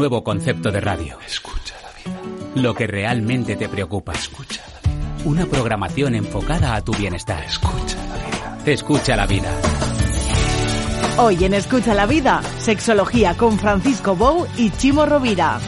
[0.00, 1.18] nuevo concepto de radio.
[1.26, 2.22] Escucha la vida.
[2.54, 4.12] Lo que realmente te preocupa.
[4.12, 5.24] Escucha la vida.
[5.26, 7.44] Una programación enfocada a tu bienestar.
[7.44, 8.58] Escucha la vida.
[8.64, 9.52] Escucha la vida.
[11.18, 15.60] Hoy en Escucha la Vida, Sexología con Francisco Bou y Chimo Rovira.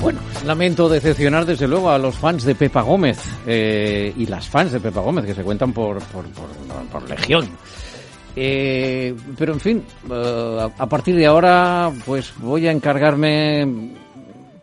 [0.00, 4.72] Bueno, lamento decepcionar desde luego a los fans de Pepa Gómez eh, y las fans
[4.72, 6.48] de Pepa Gómez que se cuentan por, por, por,
[6.90, 7.46] por legión.
[8.36, 13.92] Eh, pero en fin, eh, a partir de ahora pues voy a encargarme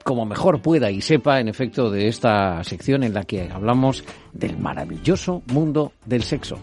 [0.04, 4.04] como mejor pueda y sepa en efecto de esta sección en la que hablamos
[4.34, 6.58] del maravilloso mundo del sexo.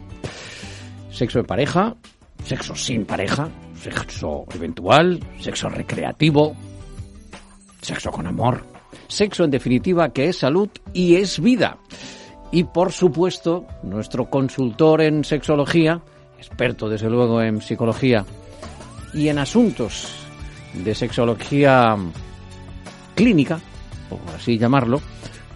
[1.11, 1.97] Sexo en pareja,
[2.45, 6.55] sexo sin pareja, sexo eventual, sexo recreativo,
[7.81, 8.65] sexo con amor,
[9.07, 11.79] sexo en definitiva que es salud y es vida.
[12.51, 16.01] Y por supuesto, nuestro consultor en sexología,
[16.39, 18.25] experto desde luego en psicología
[19.13, 20.09] y en asuntos
[20.73, 21.97] de sexología
[23.15, 23.61] clínica,
[24.09, 25.01] por así llamarlo,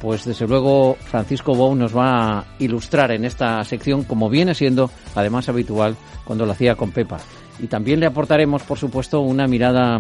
[0.01, 4.91] pues desde luego Francisco Bou nos va a ilustrar en esta sección como viene siendo
[5.15, 7.19] además habitual cuando lo hacía con Pepa.
[7.61, 9.99] Y también le aportaremos, por supuesto, una mirada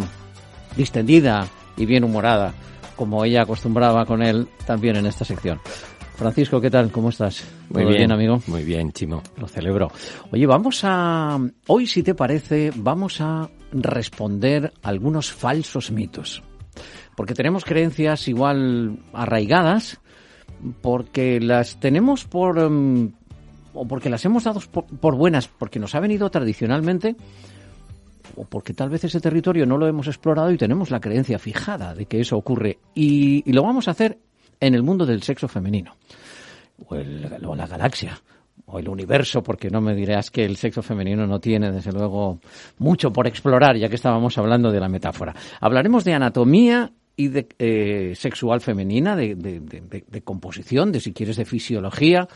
[0.76, 2.52] distendida y bien humorada,
[2.96, 5.60] como ella acostumbraba con él también en esta sección.
[6.22, 6.92] Francisco, ¿qué tal?
[6.92, 7.44] ¿Cómo estás?
[7.68, 8.40] Muy ¿Todo bien, amigo.
[8.46, 9.24] Muy bien, Chimo.
[9.38, 9.90] Lo celebro.
[10.30, 11.36] Oye, vamos a...
[11.66, 16.44] Hoy, si te parece, vamos a responder algunos falsos mitos.
[17.16, 20.00] Porque tenemos creencias igual arraigadas,
[20.80, 22.56] porque las tenemos por...
[22.56, 23.10] um,
[23.74, 27.16] o porque las hemos dado por, por buenas, porque nos ha venido tradicionalmente,
[28.36, 31.96] o porque tal vez ese territorio no lo hemos explorado y tenemos la creencia fijada
[31.96, 32.78] de que eso ocurre.
[32.94, 34.18] Y, y lo vamos a hacer
[34.66, 35.96] en el mundo del sexo femenino,
[36.86, 38.18] o, el- o la galaxia,
[38.66, 42.38] o el universo, porque no me dirás que el sexo femenino no tiene, desde luego,
[42.78, 45.34] mucho por explorar, ya que estábamos hablando de la metáfora.
[45.60, 51.44] Hablaremos de anatomía y de eh, sexual femenina, de, de- composición, de si quieres, de
[51.44, 52.26] fisiología,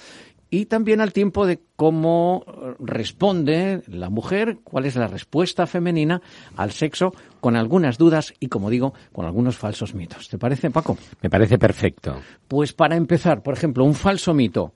[0.51, 2.45] y también al tiempo de cómo
[2.79, 6.23] responde la mujer, cuál es la respuesta femenina
[6.57, 10.29] al sexo, con algunas dudas y, como digo, con algunos falsos mitos.
[10.29, 10.97] ¿Te parece, Paco?
[11.21, 12.21] Me parece perfecto.
[12.47, 14.75] Pues para empezar, por ejemplo, un falso mito.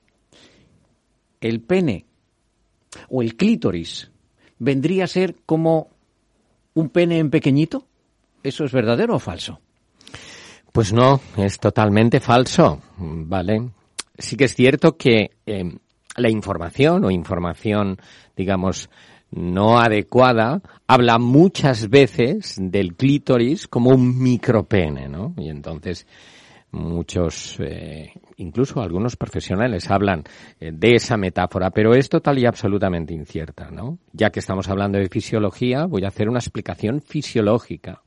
[1.41, 2.05] El pene
[3.09, 4.11] o el clítoris
[4.59, 5.89] vendría a ser como
[6.75, 7.87] un pene en pequeñito.
[8.43, 9.61] ¿Eso es verdadero o falso?
[10.73, 13.71] Pues no, es totalmente falso, ¿vale?
[14.21, 15.65] Sí que es cierto que eh,
[16.17, 17.99] la información o información,
[18.37, 18.91] digamos,
[19.31, 25.35] no adecuada, habla muchas veces del clítoris como un micropene, ¿no?
[25.37, 26.07] Y entonces
[26.73, 30.25] muchos, eh, incluso algunos profesionales hablan
[30.61, 33.99] eh, de esa metáfora, pero es total y absolutamente incierta, ¿no?
[34.13, 38.03] Ya que estamos hablando de fisiología, voy a hacer una explicación fisiológica.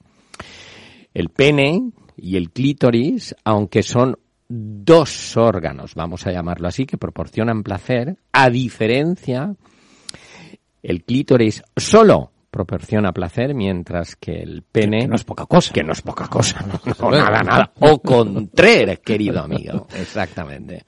[1.13, 7.63] El pene y el clítoris, aunque son dos órganos, vamos a llamarlo así, que proporcionan
[7.63, 9.55] placer, a diferencia,
[10.81, 15.01] el clítoris solo proporciona placer, mientras que el pene...
[15.01, 15.73] Que no es poca cosa.
[15.73, 17.71] Que no es poca cosa, no, no, nada, nada.
[17.79, 19.87] O contrer, querido amigo.
[19.99, 20.83] Exactamente.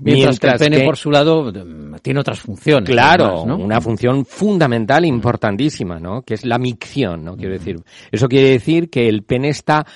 [0.00, 2.88] Mientras, que el pene, por su lado, mm, tiene otras funciones.
[2.88, 3.56] Claro, además, ¿no?
[3.58, 6.22] una función fundamental, importantísima, ¿no?
[6.22, 7.36] Que es la micción, ¿no?
[7.36, 7.76] Quiero decir,
[8.10, 9.86] eso quiere decir que el pene está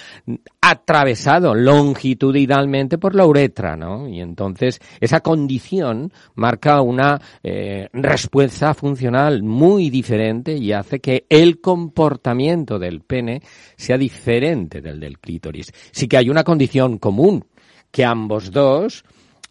[0.61, 4.07] atravesado longitudinalmente por la uretra, ¿no?
[4.07, 11.61] Y entonces esa condición marca una eh, respuesta funcional muy diferente y hace que el
[11.61, 13.43] comportamiento del pene
[13.77, 15.73] sea diferente del del clítoris.
[15.91, 17.45] Sí que hay una condición común,
[17.91, 19.05] que ambos dos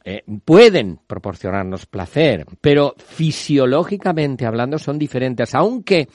[0.09, 6.07] eh, pueden proporcionarnos placer, pero fisiológicamente hablando son diferentes, aunque,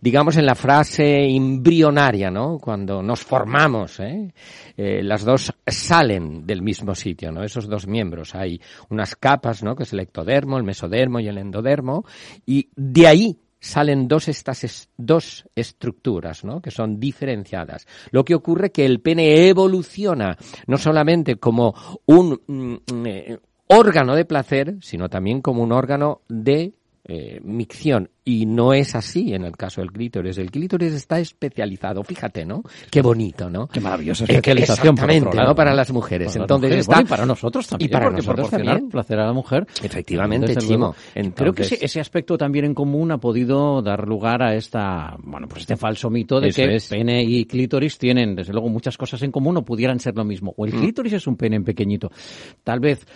[0.00, 2.58] digamos, en la frase embrionaria, ¿no?
[2.58, 4.32] Cuando nos formamos, ¿eh?
[4.78, 7.42] Eh, las dos salen del mismo sitio, ¿no?
[7.42, 8.34] Esos dos miembros.
[8.34, 8.58] Hay
[8.88, 9.76] unas capas, ¿no?
[9.76, 12.06] Que es el ectodermo, el mesodermo y el endodermo,
[12.46, 16.60] y de ahí salen dos estas es- dos estructuras, ¿no?
[16.60, 17.86] Que son diferenciadas.
[18.10, 21.74] Lo que ocurre que el pene evoluciona no solamente como
[22.06, 23.38] un mm, eh,
[23.68, 28.10] órgano de placer, sino también como un órgano de eh, micción.
[28.26, 30.38] Y no es así en el caso del clítoris.
[30.38, 32.62] El clítoris está especializado, fíjate, ¿no?
[32.90, 33.66] Qué bonito, ¿no?
[33.68, 35.54] Qué maravillosa especialización, Exactamente, lado, ¿no?
[35.54, 36.28] Para las mujeres.
[36.28, 36.94] Para las Entonces mujeres, está...
[36.94, 37.90] bueno, y para nosotros también.
[37.90, 38.90] Y para porque nosotros proporcionar también.
[38.90, 39.66] placer a la mujer.
[39.82, 40.94] Efectivamente, Chimo.
[41.14, 41.34] luego.
[41.34, 45.16] Creo que ese, Entonces- ese aspecto también en común ha podido dar lugar a esta,
[45.22, 46.88] bueno, pues este falso mito de Eso que es.
[46.88, 50.54] pene y clítoris tienen, desde luego, muchas cosas en común o pudieran ser lo mismo.
[50.56, 52.10] O el clítoris es un pene en pequeñito.
[52.62, 53.06] Tal vez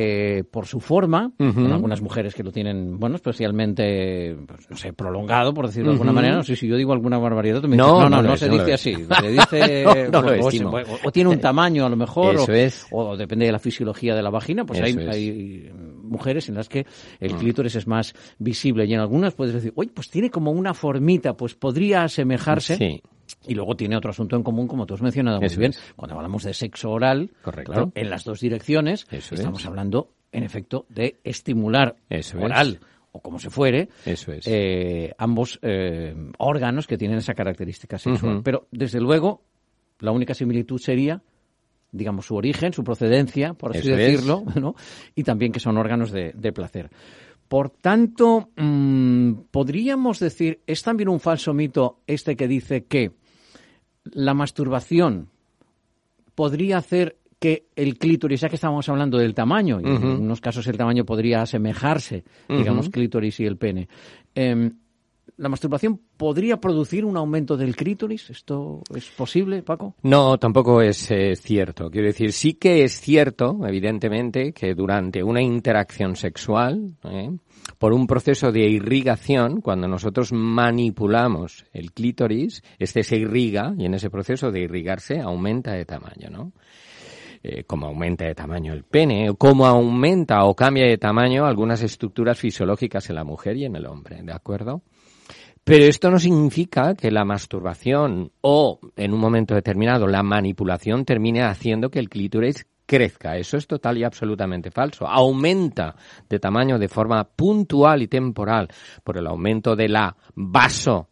[0.00, 1.58] eh, por su forma, Ujú.
[1.60, 5.94] en algunas mujeres que lo tienen, bueno, especialmente, pues, no sé, prolongado, por decirlo de
[5.94, 6.36] alguna manera.
[6.36, 8.40] No sé si yo digo alguna barbaridad, me No, dices, no, no no, no es,
[8.40, 8.94] se no dice así.
[8.94, 10.70] Se dice, No, o- o, estimo.
[10.70, 12.86] o- o tiene un tamaño a lo mejor, o- Eso es.
[12.92, 15.72] o, depende de la fisiología de la vagina, pues hay, hay
[16.02, 16.86] mujeres en las que
[17.18, 20.74] el clítoris es más visible y en algunas puedes decir, oye, pues tiene como una
[20.74, 22.76] formita, pues podría asemejarse.
[22.76, 23.02] Sí.
[23.48, 25.70] Y luego tiene otro asunto en común, como tú has mencionado muy bien.
[25.70, 25.80] es.
[25.96, 27.72] Cuando hablamos de sexo oral, Correcto.
[27.72, 29.66] claro, en las dos direcciones, Eso estamos es.
[29.66, 32.44] hablando, en efecto, de estimular Eso es.
[32.44, 32.80] oral
[33.12, 34.46] o como se fuere, Eso es.
[34.46, 38.42] eh, ambos eh, órganos que tienen esa característica sexual.
[38.44, 39.42] Pero, desde luego,
[40.00, 41.22] la única similitud sería
[41.90, 44.74] digamos, su origen, su procedencia, por así Eso decirlo, ¿no?
[45.14, 46.90] y también que son órganos de, de placer.
[47.48, 53.12] Por tanto, mm, podríamos decir, es también un falso mito este que dice que
[54.04, 55.28] la masturbación
[56.34, 60.66] podría hacer que el clítoris, ya que estábamos hablando del tamaño, y en unos casos
[60.66, 63.88] el tamaño podría asemejarse, digamos, clítoris y el pene.
[64.34, 64.72] em,
[65.36, 68.30] ¿La masturbación podría producir un aumento del clítoris?
[68.30, 69.94] ¿Esto es posible, Paco?
[70.02, 71.90] No, tampoco es eh, cierto.
[71.90, 77.30] Quiero decir, sí que es cierto, evidentemente, que durante una interacción sexual, ¿eh?
[77.78, 83.94] por un proceso de irrigación, cuando nosotros manipulamos el clítoris, este se irriga y en
[83.94, 86.52] ese proceso de irrigarse aumenta de tamaño, ¿no?
[87.40, 92.36] Eh, como aumenta de tamaño el pene, como aumenta o cambia de tamaño algunas estructuras
[92.36, 94.82] fisiológicas en la mujer y en el hombre, ¿de acuerdo?
[95.68, 101.42] Pero esto no significa que la masturbación o, en un momento determinado, la manipulación termine
[101.42, 103.36] haciendo que el clítoris crezca.
[103.36, 105.06] Eso es total y absolutamente falso.
[105.06, 105.94] Aumenta
[106.26, 108.68] de tamaño de forma puntual y temporal
[109.04, 110.16] por el aumento de la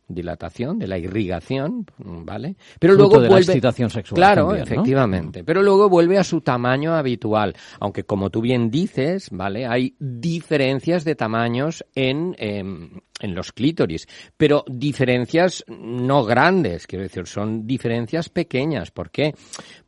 [0.08, 2.56] vasodilatación, de la irrigación, ¿vale?
[2.78, 4.72] Pero Fruto luego de la vuelve excitación sexual Claro, también, ¿no?
[4.72, 5.44] efectivamente.
[5.44, 9.66] Pero luego vuelve a su tamaño habitual, aunque como tú bien dices, ¿vale?
[9.66, 14.06] Hay diferencias de tamaños en em, en los clítoris,
[14.36, 18.90] pero diferencias no grandes, quiero decir, son diferencias pequeñas.
[18.90, 19.34] ¿Por qué?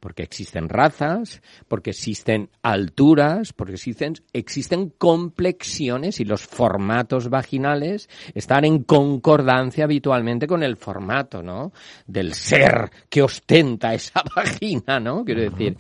[0.01, 8.65] Porque existen razas, porque existen alturas, porque existen, existen complexiones y los formatos vaginales están
[8.65, 11.73] en concordancia habitualmente con el formato, ¿no?
[12.07, 15.25] Del ser que ostenta esa vagina, ¿no?
[15.25, 15.77] Quiero decir.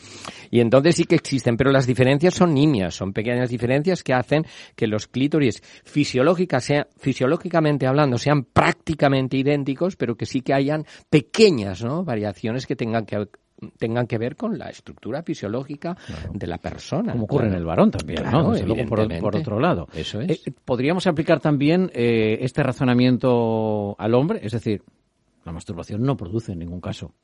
[0.50, 4.44] Y entonces sí que existen, pero las diferencias son nimias, son pequeñas diferencias que hacen
[4.74, 10.84] que los clítoris fisiológicas sean, fisiológicamente hablando sean prácticamente idénticos, pero que sí que hayan
[11.10, 12.04] pequeñas, ¿no?
[12.04, 13.16] Variaciones que tengan que
[13.78, 15.96] tengan que ver con la estructura fisiológica
[16.32, 17.12] de la persona.
[17.12, 18.62] Como ocurre en el varón también, Claro, ¿no?
[18.62, 18.86] Luego,
[19.20, 19.88] por, otro lado.
[19.92, 20.46] Eso es.
[20.46, 24.40] Eh, ¿Podríamos aplicar también eh, este razonamiento al hombre?
[24.42, 24.82] Es decir,
[25.44, 27.14] la masturbación no produce en ningún caso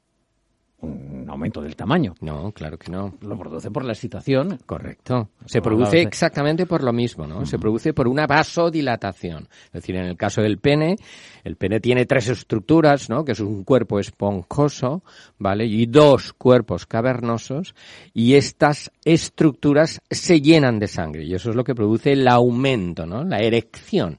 [0.81, 2.15] un aumento del tamaño.
[2.21, 3.15] No, claro que no.
[3.23, 4.59] Lo produce por la excitación.
[4.67, 5.31] Correcto.
[5.47, 7.47] Se produce exactamente por lo mismo, ¿no?
[7.47, 9.49] Se produce por una vasodilatación.
[9.67, 10.97] Es decir, en el caso del pene,
[11.43, 13.25] el pene tiene tres estructuras, ¿no?
[13.25, 15.03] Que es un cuerpo esponjoso,
[15.38, 15.67] ¿vale?
[15.67, 17.75] Y dos cuerpos cavernosos.
[18.12, 21.25] Y estas estructuras se llenan de sangre.
[21.25, 23.25] Y eso es lo que produce el aumento, ¿no?
[23.25, 24.19] La erección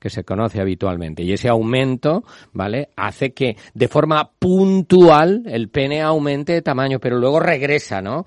[0.00, 1.22] que se conoce habitualmente.
[1.22, 2.88] Y ese aumento, ¿vale?
[2.96, 8.24] Hace que de forma puntual el pene aumente de tamaño, pero luego regresa, ¿no?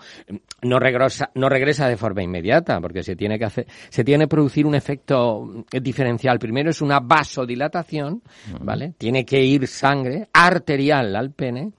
[0.62, 4.30] No regresa, no regresa de forma inmediata, porque se tiene que hacer, se tiene que
[4.30, 6.38] producir un efecto eh, diferencial.
[6.38, 8.22] Primero es una vasodilatación,
[8.62, 8.94] ¿vale?
[8.98, 11.72] Tiene que ir sangre arterial al pene.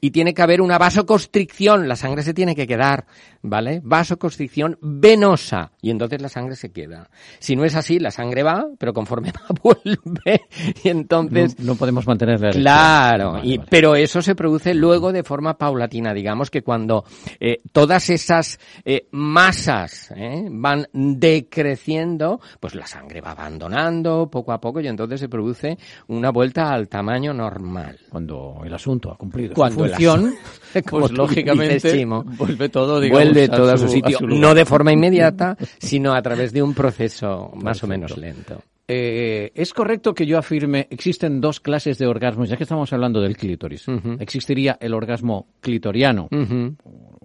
[0.00, 3.06] Y tiene que haber una vasoconstricción, la sangre se tiene que quedar,
[3.44, 3.80] ¿vale?
[3.84, 7.10] Vasoconstricción venosa, y entonces la sangre se queda.
[7.38, 10.42] Si no es así, la sangre va, pero conforme va, vuelve,
[10.82, 11.58] y entonces...
[11.58, 12.62] no, no podemos mantener la erección.
[12.62, 13.68] Claro, Vale, y, vale.
[13.70, 16.14] pero eso se produce luego de forma paulatina.
[16.14, 17.04] Digamos que cuando
[17.38, 24.60] eh, todas esas eh, masas eh, van decreciendo, pues la sangre va abandonando poco a
[24.60, 25.76] poco y entonces se produce
[26.08, 27.98] una vuelta al tamaño normal.
[28.08, 30.34] Cuando el asunto ha cumplido Cuando su el función,
[30.90, 36.14] pues lógicamente vuelve todo, digamos, Vuelve todo a su, sitio, no de forma inmediata, sino
[36.14, 38.62] a través de un proceso más o menos lento.
[38.86, 43.20] Eh, es correcto que yo afirme, existen dos clases de orgasmos, ya que estamos hablando
[43.20, 43.86] del clítoris.
[44.18, 46.28] Existiría el orgasmo clitoriano.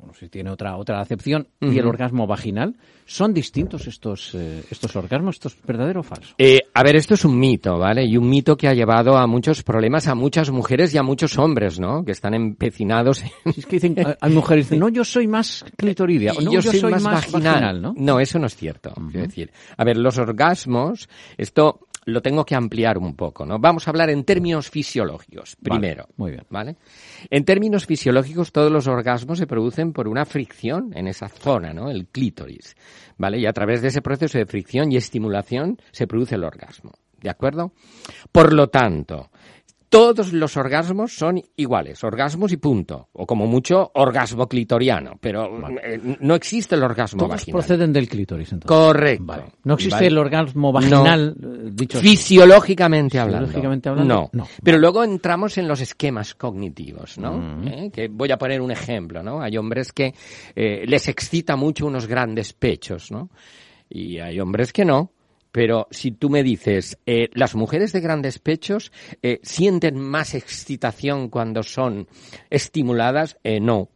[0.10, 2.76] No sé si tiene otra, otra acepción, y el orgasmo vaginal.
[3.06, 5.36] ¿Son distintos estos, eh, estos orgasmos?
[5.36, 6.34] ¿Esto es verdadero o falso?
[6.38, 8.06] Eh, a ver, esto es un mito, ¿vale?
[8.06, 11.38] Y un mito que ha llevado a muchos problemas a muchas mujeres y a muchos
[11.38, 12.04] hombres, ¿no?
[12.04, 13.54] Que están empecinados en...
[13.54, 16.62] Si es que dicen, hay- mujeres que dicen, no, yo soy más clitoridia, no, yo,
[16.62, 17.94] soy, más, vaginal, ¿no?
[17.96, 18.94] No, eso no es cierto.
[19.12, 23.60] Quiero decir, a ver, los orgasmos, esto lo tengo que ampliar un poco, ¿no?
[23.60, 26.08] Vamos a hablar en términos fisiológicos, Vale, primero.
[26.18, 26.44] muy bien.
[26.50, 26.76] ¿Vale?
[27.30, 31.90] En términos fisiológicos, todos los orgasmos se producen por una fricción en esa zona, ¿no?
[31.90, 32.76] El clítoris,
[33.18, 33.40] ¿vale?
[33.40, 37.30] Y a través de ese proceso de fricción y estimulación se produce el orgasmo, ¿de
[37.30, 37.72] acuerdo?
[38.32, 39.30] Por lo tanto,
[39.90, 46.00] todos los orgasmos son iguales, orgasmos y punto, o como mucho orgasmo clitoriano, pero eh,
[46.22, 47.54] no existe el orgasmo Todos vaginal.
[47.60, 48.68] proceden del clítoris, entonces.
[48.78, 49.26] Correcto.
[49.26, 49.44] Vale.
[49.64, 50.08] No existe Vale.
[50.08, 52.08] el orgasmo vaginal, eh, dicho así.
[52.10, 53.48] Fisiológicamente hablando.
[53.48, 54.30] Fisiológicamente hablando, No.
[54.32, 54.48] no.
[54.64, 57.64] Pero luego entramos en los esquemas cognitivos, ¿no?
[57.68, 57.90] ¿Eh?
[57.92, 59.42] Que voy a poner un ejemplo, ¿no?
[59.42, 60.14] Hay hombres que
[60.56, 63.30] eh, les excita mucho unos grandes pechos, ¿no?
[63.90, 65.12] Y hay hombres que no.
[65.52, 68.92] Pero si tú me dices, eh, las mujeres de grandes pechos
[69.22, 72.08] eh, sienten más excitación cuando son
[72.50, 73.90] estimuladas, eh, no.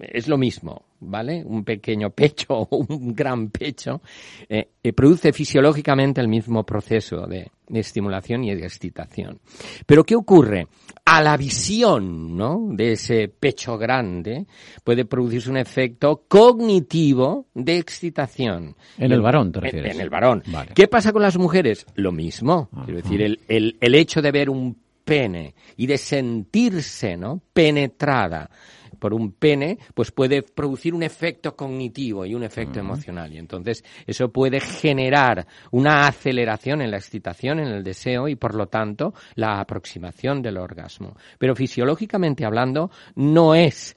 [0.00, 1.42] Es lo mismo, ¿vale?
[1.44, 4.00] Un pequeño pecho o un gran pecho
[4.48, 9.40] eh, eh, produce fisiológicamente el mismo proceso de, de estimulación y de excitación.
[9.86, 10.68] Pero ¿qué ocurre?
[11.04, 12.68] A la visión, ¿no?
[12.70, 14.46] De ese pecho grande
[14.82, 18.76] puede producirse un efecto cognitivo de excitación.
[18.98, 19.94] En el varón, te refieres.
[19.94, 20.42] En, el varón.
[20.48, 20.72] Vale.
[20.74, 21.86] ¿Qué pasa con las mujeres?
[21.94, 22.68] Lo mismo.
[22.84, 27.40] Quiero decir, el, el, el hecho de ver un pene y de sentirse, ¿no?
[27.52, 28.50] Penetrada
[28.98, 33.32] por un pene, pues puede producir un efecto cognitivo y un efecto emocional.
[33.32, 38.54] Y entonces eso puede generar una aceleración en la excitación, en el deseo y por
[38.54, 41.16] lo tanto la aproximación del orgasmo.
[41.38, 43.96] Pero fisiológicamente hablando, no es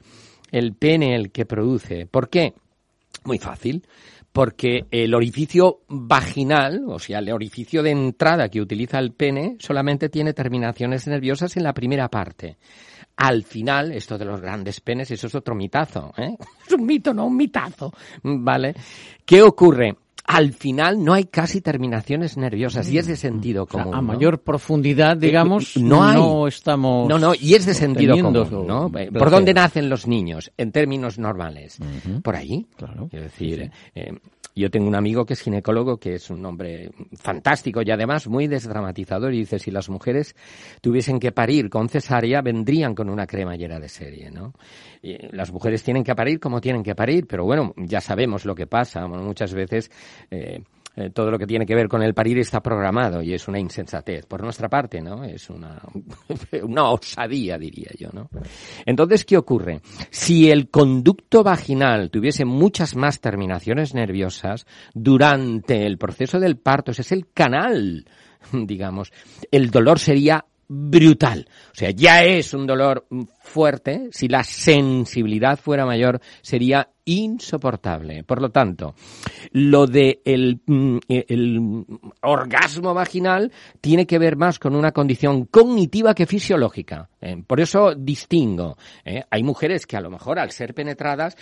[0.52, 2.06] el pene el que produce.
[2.06, 2.54] ¿Por qué?
[3.26, 3.84] Muy fácil,
[4.32, 10.10] porque el orificio vaginal, o sea, el orificio de entrada que utiliza el pene, solamente
[10.10, 12.58] tiene terminaciones nerviosas en la primera parte.
[13.22, 16.38] Al final, esto de los grandes penes, eso es otro mitazo, ¿eh?
[16.66, 17.92] Es un mito, no un mitazo,
[18.24, 18.74] ¿vale?
[19.26, 19.98] ¿Qué ocurre?
[20.26, 23.96] Al final no hay casi terminaciones nerviosas y es de sentido O sea, común.
[23.96, 24.04] a ¿no?
[24.04, 26.48] mayor profundidad, digamos, no hay.
[26.48, 27.10] estamos...
[27.10, 28.86] No, no, y es de sentido común, ¿no?
[28.88, 29.14] Eh, placer.
[29.14, 31.80] ¿Por dónde nacen los niños en términos normales?
[32.24, 32.68] Por ahí.
[32.78, 33.08] Claro.
[33.10, 34.14] Quiero decir, eh,
[34.60, 38.48] yo tengo un amigo que es ginecólogo, que es un hombre fantástico y además muy
[38.48, 40.36] desdramatizador y dice, si las mujeres
[40.82, 44.54] tuviesen que parir con cesárea, vendrían con una cremallera de serie, ¿no?
[45.02, 48.56] Y las mujeres tienen que parir como tienen que parir, pero bueno, ya sabemos lo
[48.56, 49.08] que pasa.
[49.08, 49.90] Muchas veces...
[50.30, 50.62] eh,
[51.00, 53.58] eh, todo lo que tiene que ver con el parir está programado y es una
[53.58, 55.24] insensatez por nuestra parte, ¿no?
[55.24, 55.82] Es una,
[56.64, 58.30] una osadía, diría yo, ¿no?
[58.86, 59.80] Entonces, ¿qué ocurre?
[60.10, 67.04] Si el conducto vaginal tuviese muchas más terminaciones nerviosas durante el proceso del parto, ese
[67.04, 68.06] es el canal,
[68.52, 69.14] digamos,
[69.52, 71.50] el dolor sería brutal.
[71.72, 73.08] O sea, ya es un dolor
[73.42, 78.24] fuerte, si la sensibilidad fuera mayor, sería insoportable.
[78.24, 78.94] Por lo tanto,
[79.52, 81.86] lo de el, mm, el
[82.22, 87.10] orgasmo vaginal tiene que ver más con una condición cognitiva que fisiológica.
[87.20, 87.42] ¿eh?
[87.46, 88.78] Por eso distingo.
[89.04, 89.24] ¿eh?
[89.32, 91.36] Hay mujeres que a lo mejor al ser penetradas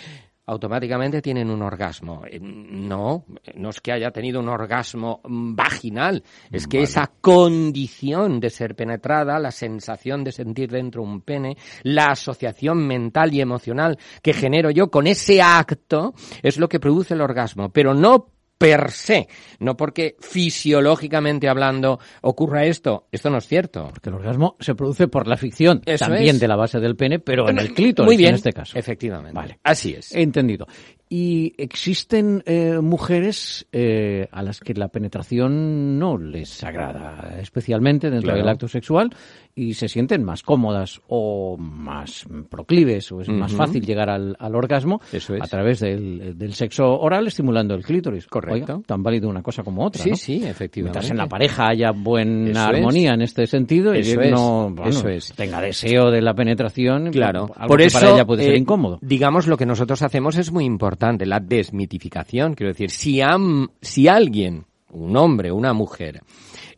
[0.48, 2.22] automáticamente tienen un orgasmo.
[2.26, 3.24] Eh, No,
[3.54, 8.74] no es que haya tenido un orgasmo mm, vaginal, es que esa condición de ser
[8.74, 14.70] penetrada, la sensación de sentir dentro un pene, la asociación mental y emocional que genero
[14.70, 19.28] yo con ese acto, es lo que produce el orgasmo, pero no per se,
[19.60, 23.88] no porque fisiológicamente hablando ocurra esto, esto no es cierto.
[23.90, 26.40] Porque el orgasmo se produce por la ficción Eso también es.
[26.40, 28.76] de la base del pene, pero en el clítoris Muy bien, en este caso.
[28.76, 29.34] Efectivamente.
[29.34, 29.58] Vale.
[29.62, 30.12] Así es.
[30.14, 30.66] Entendido.
[31.10, 38.28] Y existen eh, mujeres eh, a las que la penetración no les agrada especialmente dentro
[38.28, 38.38] Claro.
[38.40, 39.10] del acto sexual
[39.54, 44.54] y se sienten más cómodas o más proclives o es más fácil llegar al, al
[44.54, 45.28] orgasmo es.
[45.30, 48.26] a través del, del sexo oral estimulando el clítoris.
[48.26, 48.74] Correcto.
[48.74, 50.02] Oiga, tan válido una cosa como otra.
[50.02, 50.16] Sí, ¿no?
[50.16, 50.98] sí, efectivamente.
[50.98, 54.90] Mientras en la pareja haya buena Eso armonía en este sentido y es, no bueno,
[54.90, 55.32] eso es.
[55.34, 58.58] tenga deseo de la penetración, Claro, algo por que eso para ella puede ser eh,
[58.58, 58.98] incómodo.
[59.00, 62.54] Digamos lo que nosotros hacemos es muy importante, la desmitificación.
[62.54, 66.22] Quiero decir, si, am- si alguien, un hombre, una mujer,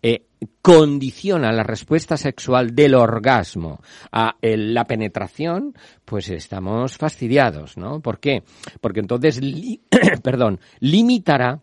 [0.02, 0.22] eh,
[0.62, 3.80] condiciona la respuesta sexual del orgasmo
[4.12, 5.74] a el- la penetración,
[6.04, 8.00] pues estamos fastidiados, ¿no?
[8.00, 8.42] ¿Por qué?
[8.80, 9.40] Porque entonces,
[10.22, 11.60] perdón, limitará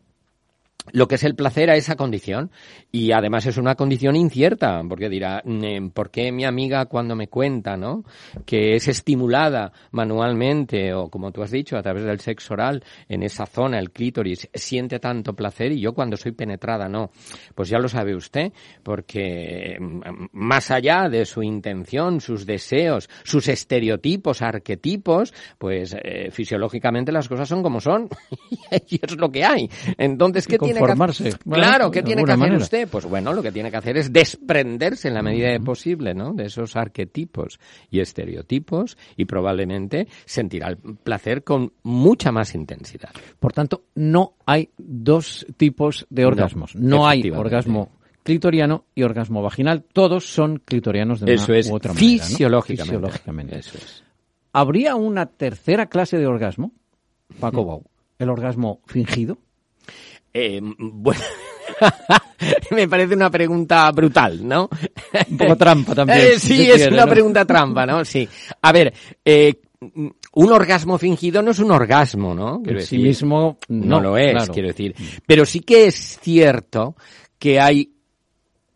[0.92, 2.52] lo que es el placer a esa condición.
[2.92, 7.28] Y además es una condición incierta porque dirá mm, ¿por qué mi amiga cuando me
[7.28, 8.04] cuenta no
[8.46, 13.24] que es estimulada manualmente o como tú has dicho a través del sexo oral en
[13.24, 17.12] esa zona el clítoris siente tanto placer y yo cuando soy penetrada no
[17.56, 18.52] pues ya lo sabe usted
[18.84, 27.12] porque mm, más allá de su intención sus deseos sus estereotipos arquetipos pues eh, fisiológicamente
[27.12, 28.10] las cosas son como son
[28.90, 29.70] y es lo que hay.
[29.98, 31.50] Entonces qué con tiene tiene que.
[31.50, 32.64] Claro, ¿qué tiene que hacer manera.
[32.64, 32.88] usted?
[32.88, 36.34] Pues bueno, lo que tiene que hacer es desprenderse en la medida de posible, ¿no?
[36.34, 43.10] De esos arquetipos y estereotipos y probablemente sentirá el placer con mucha más intensidad.
[43.40, 46.76] Por tanto, no hay dos tipos de orgasmos.
[46.76, 47.92] No, hay orgasmo
[48.24, 49.84] clitoriano y orgasmo vaginal.
[49.94, 52.12] Todos son clitorianos de Eso una es u otra manera.
[52.12, 52.26] ¿no?
[52.26, 52.84] fisiológicamente.
[52.84, 53.60] Fisiológicamente.
[53.60, 54.04] Eso es.
[54.52, 56.74] ¿Habría una tercera clase de orgasmo,
[57.40, 57.64] Paco.
[57.64, 57.84] Bau?
[58.20, 59.38] ¿El orgasmo fingido?
[60.40, 61.20] Eh, bueno,
[62.72, 64.70] me parece una pregunta brutal, ¿no?
[65.30, 66.20] Un poco trampa también.
[66.20, 67.12] Eh, sí, si es quiere, una ¿no?
[67.12, 68.06] pregunta trampa, ¿no?
[68.06, 68.28] Sí.
[68.62, 68.94] A ver,
[69.26, 72.62] eh, un orgasmo fingido no es un orgasmo, ¿no?
[72.62, 74.54] Quiero En sí mismo no, no, lo es, claro.
[74.54, 74.96] quiero decir.
[75.26, 76.96] Pero sí que es cierto
[77.40, 77.94] que hay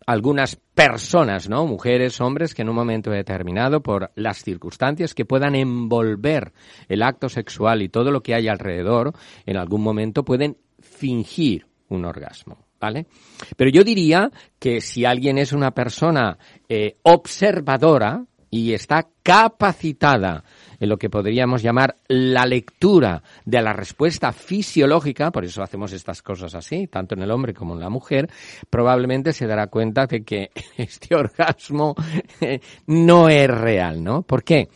[0.07, 1.67] algunas personas, ¿no?
[1.67, 6.53] Mujeres, hombres, que en un momento determinado, por las circunstancias que puedan envolver
[6.89, 9.13] el acto sexual y todo lo que hay alrededor,
[9.45, 10.57] en algún momento pueden
[11.01, 13.07] fingir un orgasmo, ¿vale?
[13.57, 14.29] Pero yo diría
[14.59, 16.37] que si alguien es una persona
[16.69, 20.43] eh, observadora y está capacitada
[20.79, 26.21] en lo que podríamos llamar la lectura de la respuesta fisiológica, por eso hacemos estas
[26.21, 28.29] cosas así, tanto en el hombre como en la mujer,
[28.69, 31.95] probablemente se dará cuenta de que este orgasmo
[32.41, 34.21] eh, no es real, ¿no?
[34.21, 34.69] ¿Por qué?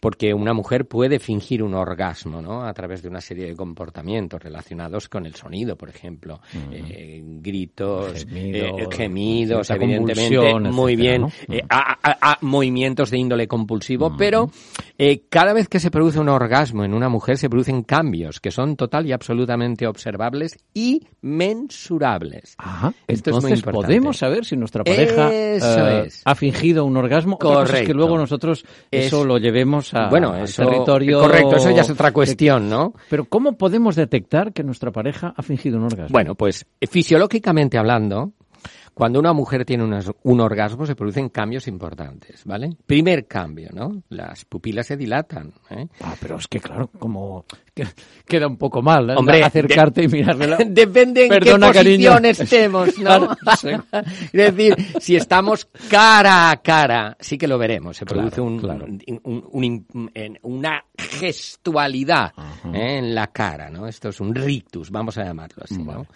[0.00, 2.64] Porque una mujer puede fingir un orgasmo, ¿no?
[2.64, 6.40] A través de una serie de comportamientos relacionados con el sonido, por ejemplo,
[6.72, 11.28] eh, gritos, Gemidos, eh, gemidos, evidentemente, muy etcétera, bien, ¿no?
[11.54, 14.50] eh, a- a- a movimientos de índole compulsivo, pero
[14.98, 18.50] eh, cada vez que se produce un orgasmo en una mujer se producen cambios que
[18.50, 22.54] son total y absolutamente observables y mensurables.
[22.58, 22.92] Ajá.
[23.06, 23.86] Esto es muy Entonces importante.
[23.86, 26.22] podemos saber si nuestra pareja Eso es.
[26.24, 27.38] ha fingido un orgasmo.
[27.38, 27.94] Cosa es que Correcto.
[27.94, 31.20] luego nosotros eso Es- lo llevemos a, bueno, al eso, territorio.
[31.20, 32.94] correcto, eso ya es otra cuestión, ¿no?
[33.08, 36.12] Pero ¿cómo podemos detectar que nuestra pareja ha fingido un orgasmo?
[36.12, 38.32] Bueno, pues eh, fisiológicamente hablando,
[38.94, 42.76] cuando una mujer tiene unas- un orgasmo se producen cambios importantes, ¿vale?
[42.86, 44.02] Primer cambio, ¿no?
[44.10, 45.86] Las pupilas se dilatan, ¿eh?
[46.02, 47.44] Ah, pero es que claro, como
[48.26, 49.14] queda un poco mal ¿eh?
[49.16, 50.56] Hombre, acercarte y mirarle.
[50.68, 52.12] Depende en Perdona, qué cariño.
[52.12, 53.36] posición estemos, ¿no?
[53.36, 53.36] Claro,
[54.32, 57.96] es decir, si estamos cara a cara, sí que lo veremos.
[57.96, 58.86] Se Claro, produce un, claro.
[58.86, 59.20] un-
[59.52, 62.32] un- un- en- una gestualidad
[62.72, 62.98] ¿eh?
[62.98, 63.86] en la cara, ¿no?
[63.86, 66.06] Esto es un rictus, vamos a llamarlo así, ¿no?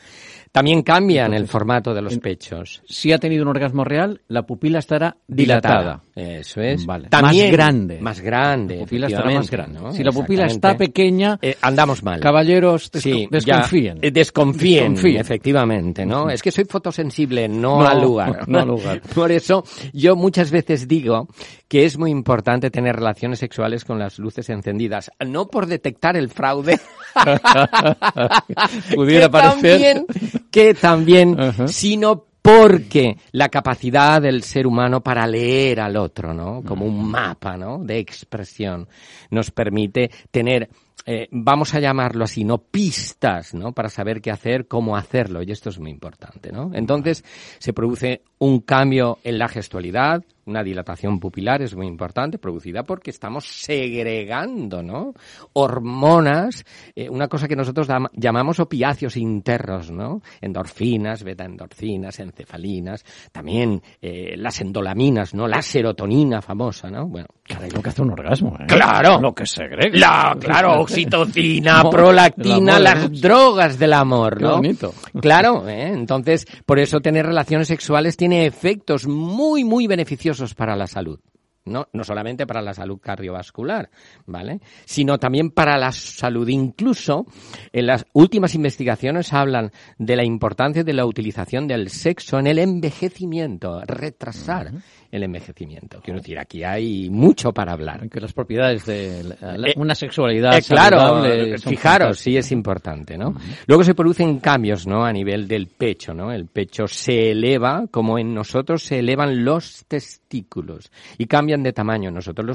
[0.52, 2.80] También cambian el formato de los pechos.
[2.88, 6.00] Si ha tenido un orgasmo real, la pupila estará dilatada.
[6.14, 6.86] Eso es.
[6.86, 7.08] Vale.
[7.08, 8.00] También, Más grande.
[8.00, 8.74] Más grande.
[8.76, 9.80] La pupila estará más grande.
[9.80, 9.92] ¿no?
[9.92, 12.20] Si la pupila está pequeña, Eh, andamos mal.
[12.20, 14.00] caballeros, desco- Sí, desconfíen.
[14.00, 15.20] ya, eh, desconfíen, Desconfíen.
[15.20, 16.30] efectivamente, ¿no?
[16.30, 18.44] Es que soy fotosensible, no, No, al lugar.
[18.48, 19.00] no al lugar.
[19.14, 21.28] Por eso yo muchas veces digo
[21.68, 26.28] que es muy importante tener relaciones sexuales con las luces encendidas, no por detectar el
[26.30, 26.78] fraude,
[28.94, 29.60] Pudiera que parecer.
[30.04, 30.06] también,
[30.50, 31.36] que también,
[31.68, 36.62] sino porque la capacidad del ser humano para leer al otro, ¿no?
[36.62, 37.78] Como un mapa, ¿no?
[37.78, 38.86] De expresión
[39.30, 40.68] nos permite tener
[41.06, 43.72] eh, vamos a llamarlo así, no pistas, ¿no?
[43.72, 46.70] Para saber qué hacer, cómo hacerlo, y esto es muy importante, ¿no?
[46.74, 47.24] Entonces
[47.58, 53.10] se produce un cambio en la gestualidad, una dilatación pupilar es muy importante, producida porque
[53.10, 55.14] estamos segregando, ¿no?
[55.52, 60.20] Hormonas, eh, una cosa que nosotros llamamos opiáceos internos, ¿no?
[60.40, 65.46] Endorfinas, betaendorfinas, encefalinas, también eh, las endolaminas, ¿no?
[65.46, 67.06] La serotonina famosa, ¿no?
[67.06, 68.66] Bueno, Caray, lo que hace un orgasmo, ¿eh?
[68.66, 69.20] Claro.
[69.20, 69.98] Lo que segrega.
[69.98, 74.56] la, claro, oxitocina, prolactina, amor, las drogas del amor, Qué ¿no?
[74.56, 74.94] bonito.
[75.20, 75.88] Claro, ¿eh?
[75.88, 81.20] entonces, por eso tener relaciones sexuales tiene efectos muy, muy beneficiosos para la salud.
[81.66, 83.88] No, no solamente para la salud cardiovascular,
[84.26, 84.60] ¿vale?
[84.84, 86.46] Sino también para la salud.
[86.48, 87.24] Incluso
[87.72, 92.58] en las últimas investigaciones hablan de la importancia de la utilización del sexo en el
[92.58, 94.72] envejecimiento, retrasar
[95.10, 96.00] el envejecimiento.
[96.02, 98.10] Quiero decir, aquí hay mucho para hablar.
[98.10, 101.22] Que las propiedades de la- la- Eh, una sexualidad Eh, claro,
[101.70, 103.34] fijaros, sí es importante, ¿no?
[103.66, 105.02] Luego se producen cambios, ¿no?
[105.04, 106.30] A nivel del pecho, ¿no?
[106.30, 111.26] El pecho se eleva como en nosotros se elevan los testículos y
[111.62, 112.10] de tamaño.
[112.10, 112.46] Nosotros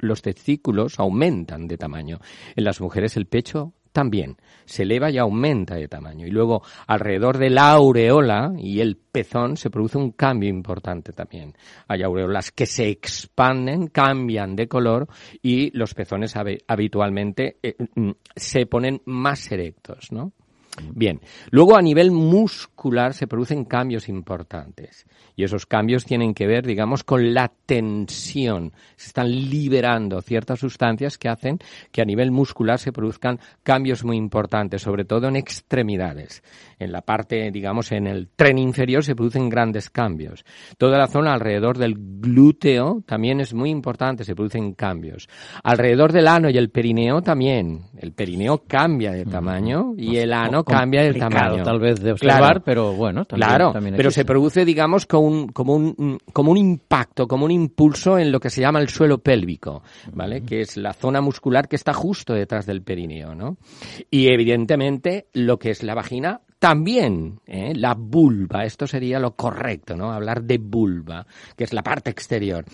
[0.00, 2.18] los, testículos aumentan de tamaño.
[2.56, 6.26] En las mujeres el pecho también se eleva y aumenta de tamaño.
[6.26, 11.54] Y luego alrededor de la aureola y el pezón se produce un cambio importante también.
[11.88, 15.08] Hay aureolas que se expanden, cambian de color
[15.42, 20.32] y los pezones habi- habitualmente eh, mm, se ponen más erectos, ¿no?
[20.94, 25.06] Bien, luego a nivel muscular se producen cambios importantes
[25.38, 28.72] y esos cambios tienen que ver, digamos, con la tensión.
[28.96, 31.60] Se están liberando ciertas sustancias que hacen
[31.92, 36.42] que a nivel muscular se produzcan cambios muy importantes, sobre todo en extremidades.
[36.80, 40.44] En la parte, digamos, en el tren inferior se producen grandes cambios.
[40.76, 45.28] Toda la zona alrededor del glúteo también es muy importante, se producen cambios.
[45.62, 47.82] Alrededor del ano y el perineo también.
[47.96, 51.62] El perineo cambia de tamaño y el ano cambia Complicado, tamaño.
[51.64, 52.62] tal vez de observar, Claro.
[52.64, 56.56] pero bueno, también, Claro, también pero se produce, digamos, como un, como, un, como un
[56.58, 60.42] impacto, como un impulso en lo que se llama el suelo pélvico, ¿vale?
[60.42, 63.56] Que es la zona muscular que está justo detrás del perineo, ¿no?
[64.10, 67.72] Y evidentemente lo que es la vagina también, ¿eh?
[67.76, 70.12] la vulva, esto sería lo correcto, ¿no?
[70.12, 71.24] Hablar de vulva,
[71.56, 72.64] que es la parte exterior.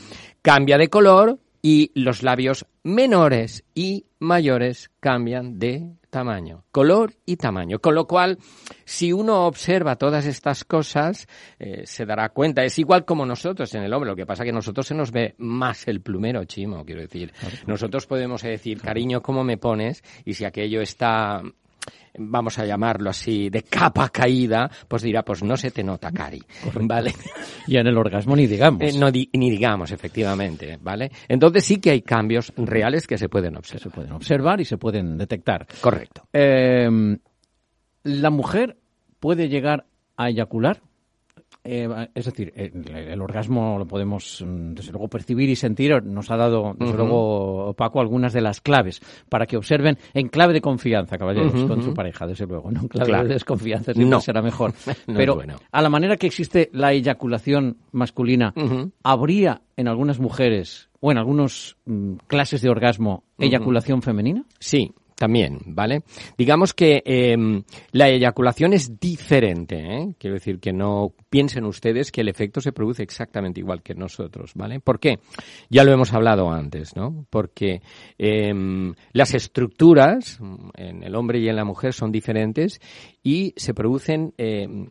[0.40, 7.80] Cambia de color y los labios menores y mayores cambian de tamaño, color y tamaño.
[7.80, 8.38] Con lo cual,
[8.84, 11.26] si uno observa todas estas cosas,
[11.58, 12.62] eh, se dará cuenta.
[12.62, 14.10] Es igual como nosotros en el hombre.
[14.10, 17.32] Lo que pasa que a nosotros se nos ve más el plumero, chimo, quiero decir.
[17.66, 20.04] Nosotros podemos decir, cariño, ¿cómo me pones?
[20.24, 21.42] Y si aquello está
[22.18, 26.42] vamos a llamarlo así, de capa caída, pues dirá, pues no se te nota, Cari,
[26.82, 27.12] ¿vale?
[27.66, 28.82] Y en el orgasmo ni digamos.
[28.82, 31.10] Eh, no di- ni digamos, efectivamente, ¿vale?
[31.28, 33.92] Entonces sí que hay cambios reales que se pueden se observar.
[33.94, 35.66] pueden observar y se pueden detectar.
[35.80, 36.28] Correcto.
[36.32, 37.16] Eh,
[38.04, 38.76] ¿La mujer
[39.18, 40.82] puede llegar a eyacular?
[41.64, 46.02] Eh, es decir, el, el orgasmo lo podemos, mm, desde luego, percibir y sentir.
[46.04, 49.00] Nos ha dado, desde luego, Paco, algunas de las claves
[49.30, 52.70] para que observen en clave de confianza, caballeros, con su pareja, desde luego.
[52.70, 53.28] No en clave Claro.
[53.28, 54.20] de desconfianza siempre No.
[54.20, 54.72] será mejor.
[55.06, 55.56] No Pero bueno.
[55.72, 58.52] a la manera que existe la eyaculación masculina.
[59.02, 61.76] ¿habría en algunas mujeres o en algunas
[62.26, 64.44] clases de orgasmo eyaculación femenina?
[64.58, 66.02] Sí, también, ¿vale?
[66.36, 67.36] Digamos que eh,
[67.92, 70.14] la eyaculación es diferente, ¿eh?
[70.18, 74.52] Quiero decir que no piensen ustedes que el efecto se produce exactamente igual que nosotros,
[74.54, 74.80] ¿vale?
[74.80, 75.18] ¿Por qué?
[75.70, 77.26] Ya lo hemos hablado antes, ¿no?
[77.30, 77.82] Porque
[78.18, 78.52] eh,
[79.12, 80.38] las estructuras
[80.76, 82.80] en el hombre y en la mujer son diferentes
[83.22, 84.88] y se producen eh,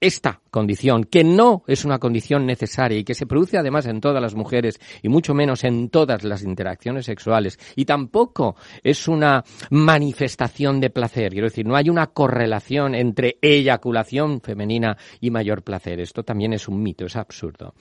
[0.00, 4.22] esta condición, que no es una condición necesaria y que se produce además en todas
[4.22, 10.80] las mujeres y mucho menos en todas las interacciones sexuales y tampoco es una manifestación
[10.80, 16.00] de placer, quiero decir, no hay una correlación entre eyaculación femenina y mayor placer.
[16.00, 17.74] Esto también es un mito, es absurdo.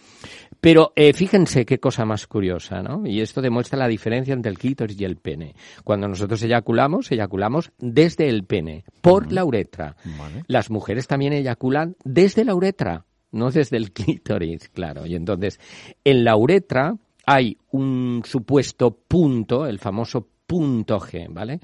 [0.62, 3.06] Pero eh, fíjense qué cosa más curiosa, ¿no?
[3.06, 5.56] Y esto demuestra la diferencia entre el clítoris y el pene.
[5.84, 9.96] Cuando nosotros eyaculamos, eyaculamos desde el pene, por la uretra.
[10.18, 10.44] Vale.
[10.48, 12.59] Las mujeres también eyaculan desde la uretra,
[13.32, 15.06] no desde el clítoris, claro.
[15.06, 15.60] Y entonces,
[16.04, 16.96] en la uretra
[17.26, 21.60] hay un supuesto punto, el famoso punto G, ¿vale?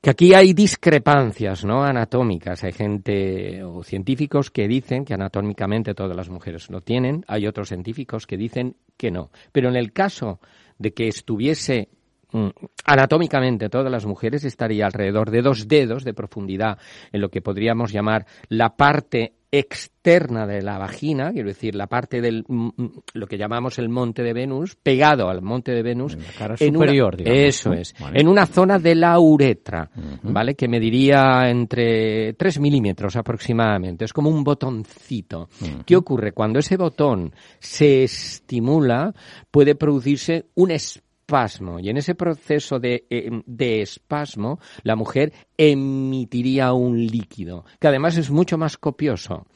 [0.00, 1.84] Que aquí hay discrepancias, ¿no?
[1.84, 2.64] Anatómicas.
[2.64, 7.22] Hay gente o científicos que dicen que anatómicamente todas las mujeres lo tienen.
[7.28, 9.30] Hay otros científicos que dicen que no.
[9.52, 10.40] Pero en el caso
[10.78, 11.90] de que estuviese
[12.84, 16.78] anatómicamente todas las mujeres estaría alrededor de dos dedos de profundidad
[17.12, 22.20] en lo que podríamos llamar la parte externa de la vagina, quiero decir, la parte
[22.20, 26.14] del mm, mm, lo que llamamos el monte de Venus, pegado al monte de Venus,
[26.14, 27.74] En la cara en una- superior, digamos, eso ¿no?
[27.74, 28.20] es, Vale.
[28.20, 29.90] en una zona de la uretra.
[30.22, 30.54] ¿vale?
[30.54, 34.04] Que mediría entre 3 milímetros aproximadamente.
[34.04, 35.48] Es como un botoncito.
[35.84, 36.30] ¿Qué ocurre?
[36.30, 39.12] Cuando ese botón se estimula,
[39.50, 40.70] puede producirse un
[41.30, 41.78] espasmo.
[41.78, 48.16] Y en ese proceso de, eh, de espasmo, la mujer emitiría un líquido, que además
[48.16, 49.46] es mucho más copioso.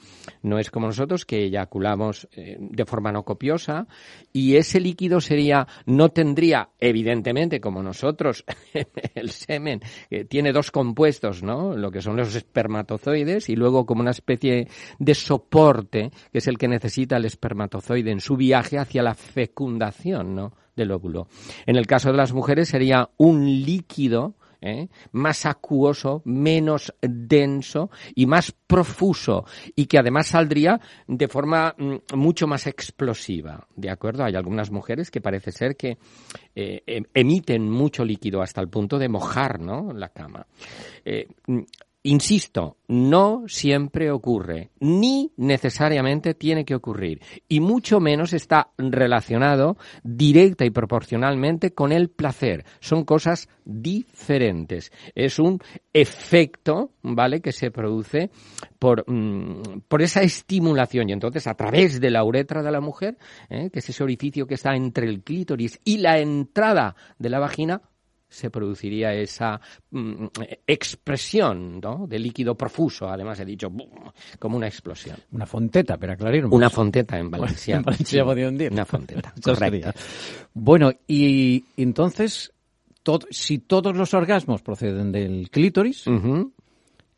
[0.42, 3.88] No es como nosotros que eyaculamos eh, de forma no copiosa
[4.32, 8.44] y ese líquido sería, no tendría, evidentemente, como nosotros,
[9.14, 11.76] el semen eh, tiene dos compuestos, ¿no?
[11.76, 16.58] Lo que son los espermatozoides y luego como una especie de soporte, que es el
[16.58, 20.63] que necesita el espermatozoide en su viaje hacia la fecundación, ¿no?
[20.76, 21.28] Del óvulo.
[21.66, 24.34] En el caso de las mujeres sería un líquido
[24.64, 24.88] ¿eh?
[25.12, 29.44] más acuoso, menos denso y más profuso
[29.76, 34.24] y que además saldría de forma mm, mucho más explosiva, ¿de acuerdo?
[34.24, 35.98] Hay algunas mujeres que parece ser que
[36.54, 39.92] eh, em- emiten mucho líquido hasta el punto de mojar, ¿no?
[39.92, 40.46] La cama.
[41.04, 41.60] Eh, mm,
[42.06, 50.66] Insisto, no siempre ocurre, ni necesariamente tiene que ocurrir, y mucho menos está relacionado directa
[50.66, 52.66] y proporcionalmente con el placer.
[52.80, 54.92] Son cosas diferentes.
[55.14, 55.60] Es un
[55.94, 58.28] efecto, ¿vale?, que se produce
[58.78, 61.08] por, mm, por esa estimulación.
[61.08, 63.16] Y entonces, a través de la uretra de la mujer,
[63.48, 63.70] ¿eh?
[63.72, 67.80] que es ese orificio que está entre el clítoris y la entrada de la vagina,
[68.34, 70.26] se produciría esa mm,
[70.66, 72.06] expresión ¿no?
[72.06, 73.88] de líquido profuso, además he dicho, ¡bum!
[74.38, 75.16] como una explosión.
[75.32, 76.46] Una fonteta, pero aclarar.
[76.46, 77.76] Una fonteta en Valencia.
[77.76, 78.72] en Valencia Sí, podía hundir.
[78.72, 79.90] Una fonteta, correcto.
[80.52, 82.52] Bueno, y entonces,
[83.02, 86.04] todo- si todos los orgasmos proceden del clítoris,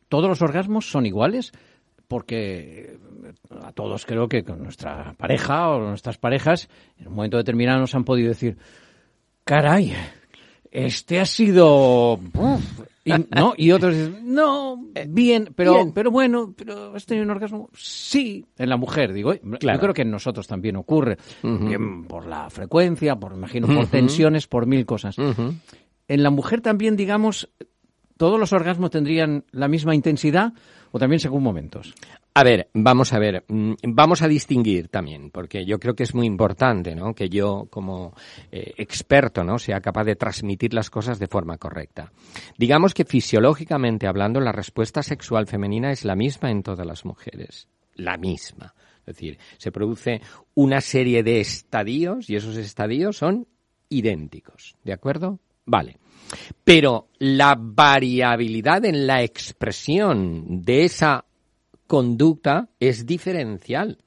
[0.08, 1.52] todos los orgasmos son iguales,
[2.08, 7.36] porque eh, a todos creo que con nuestra pareja o nuestras parejas, en un momento
[7.36, 8.56] determinado nos han podido decir,
[9.44, 9.92] caray,
[10.84, 12.14] este ha sido...
[12.14, 13.54] uf", y, ¿no?
[13.56, 15.92] y otros dicen, no, bien, pero, bien.
[15.92, 17.70] pero bueno, pero ¿has tenido un orgasmo?
[17.72, 19.32] Sí, en la mujer, digo.
[19.60, 19.78] Claro.
[19.78, 21.16] Yo creo que en nosotros también ocurre,
[22.08, 25.16] por la frecuencia, por, imagino, por tensiones, por mil cosas.
[25.18, 27.48] En la mujer también, digamos,
[28.16, 30.52] todos los orgasmos tendrían la misma intensidad
[30.90, 31.94] o también según momentos.
[32.38, 36.14] A ver, vamos a ver, mm, vamos a distinguir también, porque yo creo que es
[36.14, 37.14] muy importante, ¿no?
[37.14, 38.12] Que yo, como
[38.52, 39.58] eh, experto, ¿no?
[39.58, 42.12] Sea capaz de transmitir las cosas de forma correcta.
[42.58, 47.68] Digamos que fisiológicamente hablando, la respuesta sexual femenina es la misma en todas las mujeres.
[47.94, 48.74] La misma.
[48.98, 50.20] Es decir, se produce
[50.52, 53.48] una serie de estadios y esos estadios son
[53.88, 54.76] idénticos.
[54.84, 55.40] ¿De acuerdo?
[55.64, 55.96] Vale.
[56.64, 61.25] Pero la variabilidad en la expresión de esa
[61.86, 63.98] conducta es diferencial.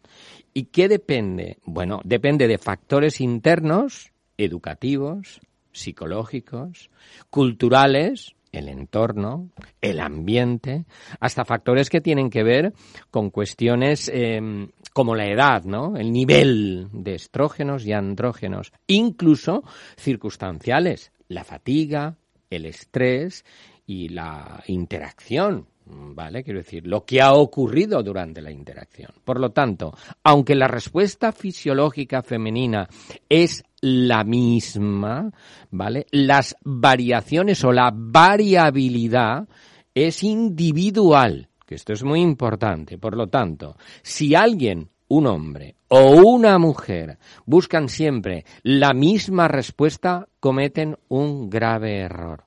[0.53, 1.57] ¿Y qué depende?
[1.65, 5.39] Bueno, depende de factores internos, educativos,
[5.71, 6.89] psicológicos,
[7.29, 9.49] culturales, el entorno,
[9.81, 10.85] el ambiente,
[11.19, 12.73] hasta factores que tienen que ver
[13.11, 15.95] con cuestiones eh, como la edad, ¿no?
[15.97, 19.63] El nivel de estrógenos y andrógenos, incluso
[19.97, 22.17] circunstanciales, la fatiga,
[22.49, 23.45] el estrés
[23.85, 26.43] y la interacción, ¿vale?
[26.43, 29.11] Quiero decir, lo que ha ocurrido durante la interacción.
[29.23, 32.87] Por lo tanto, aunque la respuesta fisiológica femenina
[33.27, 35.31] es la misma,
[35.71, 36.05] ¿vale?
[36.11, 39.47] Las variaciones o la variabilidad
[39.93, 42.97] es individual, que esto es muy importante.
[42.97, 50.27] Por lo tanto, si alguien, un hombre o una mujer, buscan siempre la misma respuesta,
[50.39, 52.45] cometen un grave error.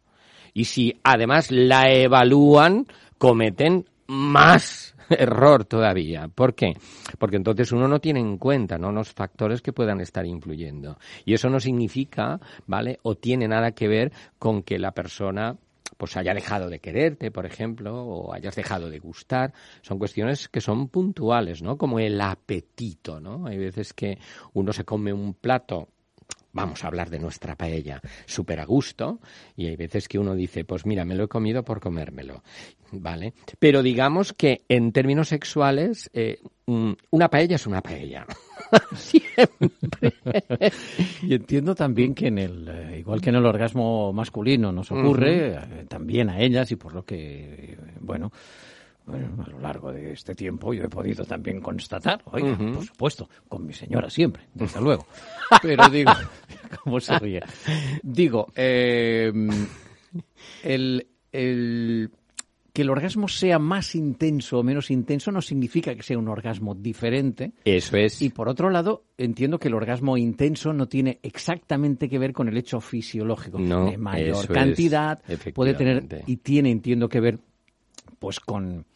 [0.55, 2.87] Y si además la evalúan,
[3.23, 6.27] cometen más error todavía.
[6.27, 6.73] ¿Por qué?
[7.21, 8.91] Porque entonces uno no tiene en cuenta ¿no?
[8.91, 10.99] los factores que puedan estar influyendo.
[11.25, 12.99] Y eso no significa, ¿vale?
[13.05, 15.57] O tiene nada que ver con que la persona
[15.97, 19.53] pues haya dejado de quererte, por ejemplo, o hayas dejado de gustar.
[19.83, 21.79] Son cuestiones que son puntuales, ¿no?
[21.79, 23.47] Como el apetito, ¿no?
[23.47, 24.19] Hay veces que
[24.53, 25.91] uno se come un plato
[26.53, 29.21] vamos a hablar de nuestra paella, súper a gusto,
[29.57, 32.43] y hay veces que uno dice, pues mira, me lo he comido por comérmelo,
[32.93, 33.35] ¿vale?
[33.59, 38.27] Pero digamos que en términos sexuales, eh, mm, una paella es una paella.
[38.97, 40.13] Siempre.
[41.23, 45.55] Y entiendo también que en el, eh, igual que en el orgasmo masculino nos ocurre,
[45.55, 48.33] eh, también a ellas y por lo que, bueno,
[49.07, 53.29] bueno, a lo largo de este tiempo yo he podido también constatar, oiga, por supuesto,
[53.49, 55.07] con mi señora siempre, desde luego.
[55.63, 56.13] Pero digo,
[56.85, 57.41] ¿cómo se ríe?
[58.03, 59.33] Digo, eh,
[60.63, 62.11] el, el-
[62.73, 66.75] que el orgasmo sea más intenso o menos intenso no significa que sea un orgasmo
[66.75, 67.53] diferente.
[67.67, 68.23] Eso es.
[68.23, 72.49] Y por otro lado, entiendo que el orgasmo intenso no tiene exactamente que ver con
[72.49, 73.59] el hecho fisiológico.
[73.59, 75.21] No, de mayor eso es, cantidad,
[75.53, 77.41] puede tener y tiene, entiendo que ver
[78.23, 78.87] pues con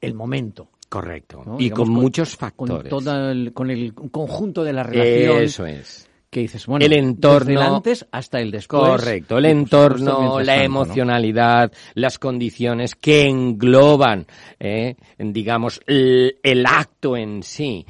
[0.00, 0.68] el momento.
[0.88, 1.42] Correcto.
[1.44, 1.56] ¿no?
[1.56, 2.88] Y Digamos, con, muchos Con, factores.
[2.88, 6.08] todo el, con el conjunto de la relación Eso es.
[6.36, 8.82] Que dices, bueno, El entorno- desde el antes hasta el después.
[8.82, 14.26] Correcto, el entorno, la emocionalidad, las condiciones que engloban,
[14.60, 17.86] eh, digamos, el, el acto en sí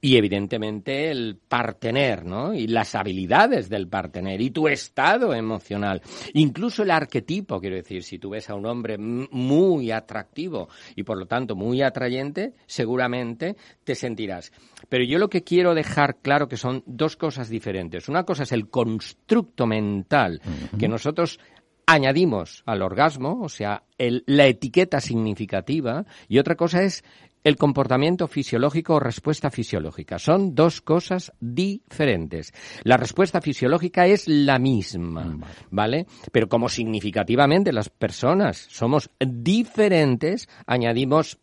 [0.00, 2.54] y evidentemente el partener, ¿no?
[2.54, 6.00] Y las habilidades del partener y tu estado emocional,
[6.32, 11.18] incluso el arquetipo, quiero decir, si tú ves a un hombre muy atractivo y por
[11.18, 14.52] lo tanto muy atrayente, seguramente te sentirás.
[14.88, 17.89] Pero yo lo que quiero dejar claro que son dos cosas diferentes.
[18.08, 20.40] Una cosa es el constructo mental
[20.78, 21.38] que nosotros
[21.86, 27.02] añadimos al orgasmo, o sea, el- la etiqueta significativa, y otra cosa es
[27.42, 30.18] el comportamiento fisiológico o respuesta fisiológica.
[30.18, 32.52] Son dos cosas diferentes.
[32.84, 35.38] La respuesta fisiológica es la misma,
[35.70, 36.06] ¿vale?
[36.32, 41.38] Pero como significativamente las personas somos diferentes, añadimos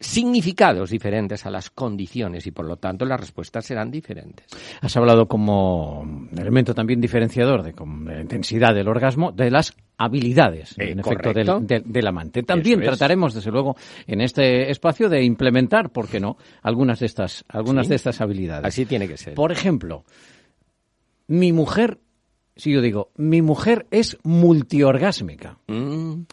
[0.00, 4.46] significados diferentes a las condiciones y por lo tanto las respuestas serán diferentes.
[4.80, 7.72] Has hablado como elemento también diferenciador de,
[8.12, 12.42] la intensidad del orgasmo, de las habilidades, Eh, en efecto, del, del- del amante.
[12.42, 12.88] También es.
[12.88, 17.86] trataremos, desde luego, en este espacio de implementar, ¿por qué no?, algunas de estas, algunas
[17.86, 17.90] Sí.
[17.90, 18.66] de estas habilidades.
[18.66, 19.34] Así tiene que ser.
[19.34, 20.04] Por ejemplo,
[21.28, 21.98] mi mujer
[22.54, 26.24] si yo digo, mi mujer es multiorgásmica, Mm,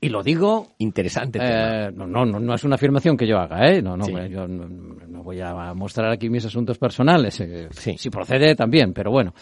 [0.00, 1.38] y lo digo interesante.
[1.42, 3.82] Eh, no, no, no, no es una afirmación que yo haga, ¿eh?
[3.82, 4.12] No, no, Sí.
[4.30, 7.40] yo no, no voy a mostrar aquí mis asuntos personales.
[7.40, 7.96] eh, Sí.
[7.98, 9.34] Si procede también, pero bueno.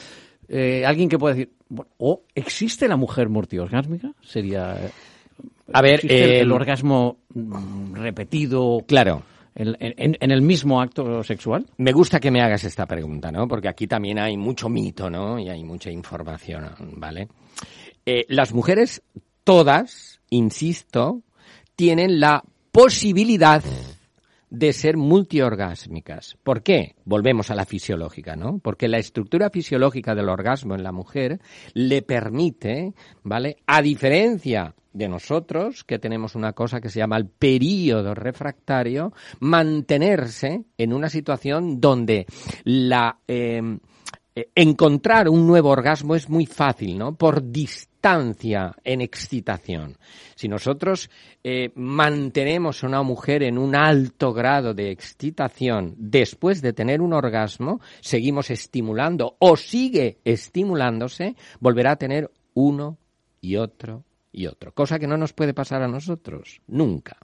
[0.48, 4.12] Eh, alguien que pueda decir, bueno, ¿o existe la mujer multiorgásmica?
[4.22, 4.76] Sería.
[5.72, 9.22] A ver, ¿existe el, el orgasmo mm, repetido Claro.
[9.54, 11.66] en, en- en el mismo acto sexual?
[11.76, 13.46] Me gusta que me hagas esta pregunta, ¿no?
[13.46, 15.38] Porque aquí también hay mucho mito, ¿no?
[15.38, 16.64] Y hay mucha información,
[16.96, 17.28] ¿vale?
[18.06, 19.02] Eh, las mujeres,
[19.44, 21.22] todas, insisto,
[21.76, 23.62] tienen la posibilidad
[24.50, 26.36] de ser multiorgásmicas.
[26.42, 26.94] ¿Por qué?
[27.04, 28.58] Volvemos a la fisiológica, ¿no?
[28.58, 31.40] Porque la estructura fisiológica del orgasmo en la mujer
[31.74, 33.58] le permite, ¿vale?
[33.66, 40.64] A diferencia de nosotros, que tenemos una cosa que se llama el período refractario, mantenerse
[40.78, 42.26] en una situación donde
[42.64, 43.60] la eh,
[44.34, 47.16] eh, encontrar un nuevo orgasmo es muy fácil, ¿no?
[47.16, 47.42] Por
[48.84, 49.96] en excitación.
[50.34, 51.10] Si nosotros
[51.44, 57.12] eh, mantenemos a una mujer en un alto grado de excitación después de tener un
[57.12, 62.98] orgasmo, seguimos estimulando o sigue estimulándose, volverá a tener uno
[63.40, 64.72] y otro y otro.
[64.72, 67.18] Cosa que no nos puede pasar a nosotros, nunca.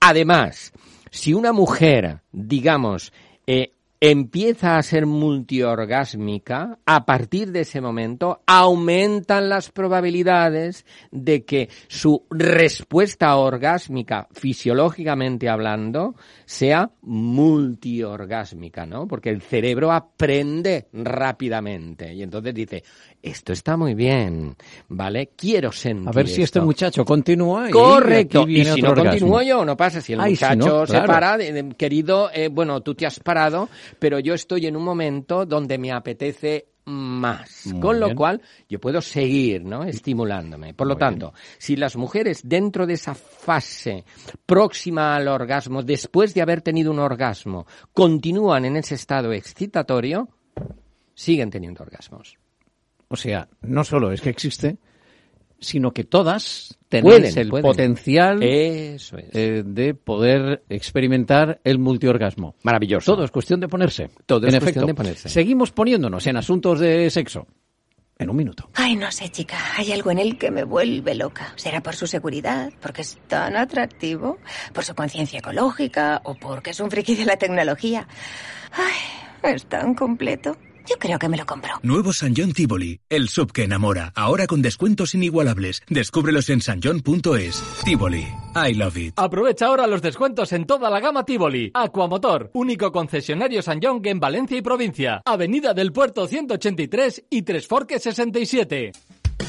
[0.00, 0.72] Además,
[1.10, 3.12] si una mujer, digamos,
[3.46, 11.68] eh, empieza a ser multiorgásmica, a partir de ese momento aumentan las probabilidades de que
[11.86, 16.14] su respuesta orgásmica, fisiológicamente hablando,
[16.46, 19.06] sea multiorgásmica, ¿no?
[19.06, 22.82] Porque el cerebro aprende rápidamente y entonces dice,
[23.22, 24.56] esto está muy bien,
[24.88, 25.30] ¿vale?
[25.36, 26.64] Quiero sentir A ver si este esto".
[26.64, 27.68] muchacho continúa.
[27.68, 28.48] y Correcto.
[28.48, 29.10] Y si no orgasmo.
[29.10, 30.00] continúo yo, no pasa.
[30.00, 33.20] Si el Ay, si muchacho se para, de- de- querido, eh, bueno, tú te has
[33.20, 37.66] parado, pero yo estoy en un momento donde me apetece más.
[37.66, 38.16] Muy Con lo bien.
[38.16, 39.84] cual, yo puedo seguir, ¿no?
[39.84, 40.74] Estimulándome.
[40.74, 44.04] Por lo Muy tanto, si las mujeres dentro de esa fase
[44.46, 50.28] próxima al orgasmo, después de haber tenido un orgasmo, continúan en ese estado excitatorio,
[51.14, 52.38] siguen teniendo orgasmos.
[53.08, 54.78] O sea, no solo es que existe,
[55.60, 57.62] sino que todas tenéis Pueden, el pueden.
[57.62, 59.28] potencial Eso es.
[59.32, 62.54] eh, de poder experimentar el multiorgasmo.
[62.62, 63.12] Maravilloso.
[63.14, 64.10] Todo es cuestión de ponerse.
[64.26, 65.28] Todo en es cuestión efecto, de ponerse.
[65.28, 67.46] Seguimos poniéndonos en asuntos de sexo.
[68.18, 68.68] En un minuto.
[68.74, 69.56] Ay, no sé, chica.
[69.78, 71.54] Hay algo en él que me vuelve loca.
[71.56, 72.70] ¿Será por su seguridad?
[72.82, 74.36] ¿Porque es tan atractivo?
[74.74, 76.20] ¿Por su conciencia ecológica?
[76.24, 78.06] ¿O porque es un friki de la tecnología?
[78.72, 80.54] Ay, es tan completo.
[80.90, 81.74] Yo creo que me lo compro.
[81.84, 85.82] Nuevo San John Tivoli, el sub que enamora, ahora con descuentos inigualables.
[85.88, 87.62] Descúbrelos en sanjon.es.
[87.84, 88.26] Tivoli,
[88.56, 89.14] I love it.
[89.16, 91.70] Aprovecha ahora los descuentos en toda la gama Tivoli.
[91.74, 95.22] Aquamotor, único concesionario San en Valencia y provincia.
[95.24, 98.90] Avenida del Puerto 183 y Tres Forques 67.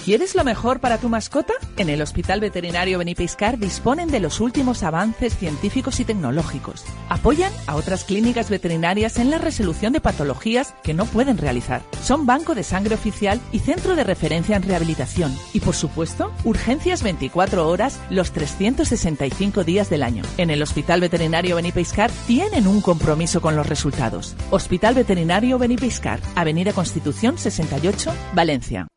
[0.06, 1.54] ¿Quieres lo mejor para tu mascota?
[1.78, 6.84] En el Hospital Veterinario Benipiscar disponen de los últimos avances científicos y tecnológicos.
[7.10, 11.84] Apoyan a otras clínicas veterinarias en la resolución de patologías que no pueden realizar.
[12.04, 15.38] Son banco de sangre oficial y centro de referencia en rehabilitación.
[15.54, 20.24] Y por supuesto, urgencias 24 horas los 365 días del año.
[20.38, 24.36] En el Hospital Veterinario Benipiscar tienen un compromiso con los resultados.
[24.50, 28.88] Hospital Veterinario Benipiscar, Avenida Constitución 68, Valencia.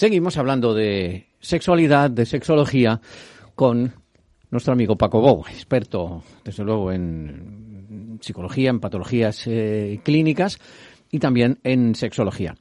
[0.00, 3.00] Seguimos hablando de sexualidad, de sexología,
[3.54, 3.94] con
[4.50, 10.58] nuestro amigo Paco Bou, experto, desde luego, en psicología, en patologías eh, clínicas
[11.10, 12.54] y también en sexología.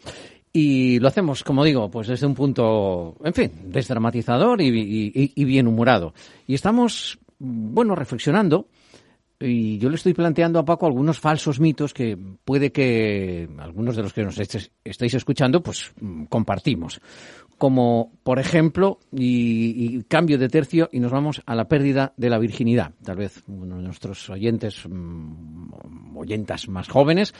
[0.54, 5.44] Y lo hacemos, como digo, pues desde un punto, en fin, desdramatizador y, y- y
[5.44, 6.14] bien humorado.
[6.48, 8.70] Y estamos, bueno, reflexionando
[9.40, 14.04] y yo le estoy planteando a Paco algunos falsos mitos que puede que algunos de
[14.04, 17.02] los que nos estáis escuchando, pues mm, compartimos.
[17.58, 22.38] Como, por ejemplo, y, cambio de tercio y nos vamos a la pérdida de la
[22.38, 22.94] virginidad.
[23.04, 27.34] Tal vez uno de nuestros oyentes, mm, oyentas más jóvenes,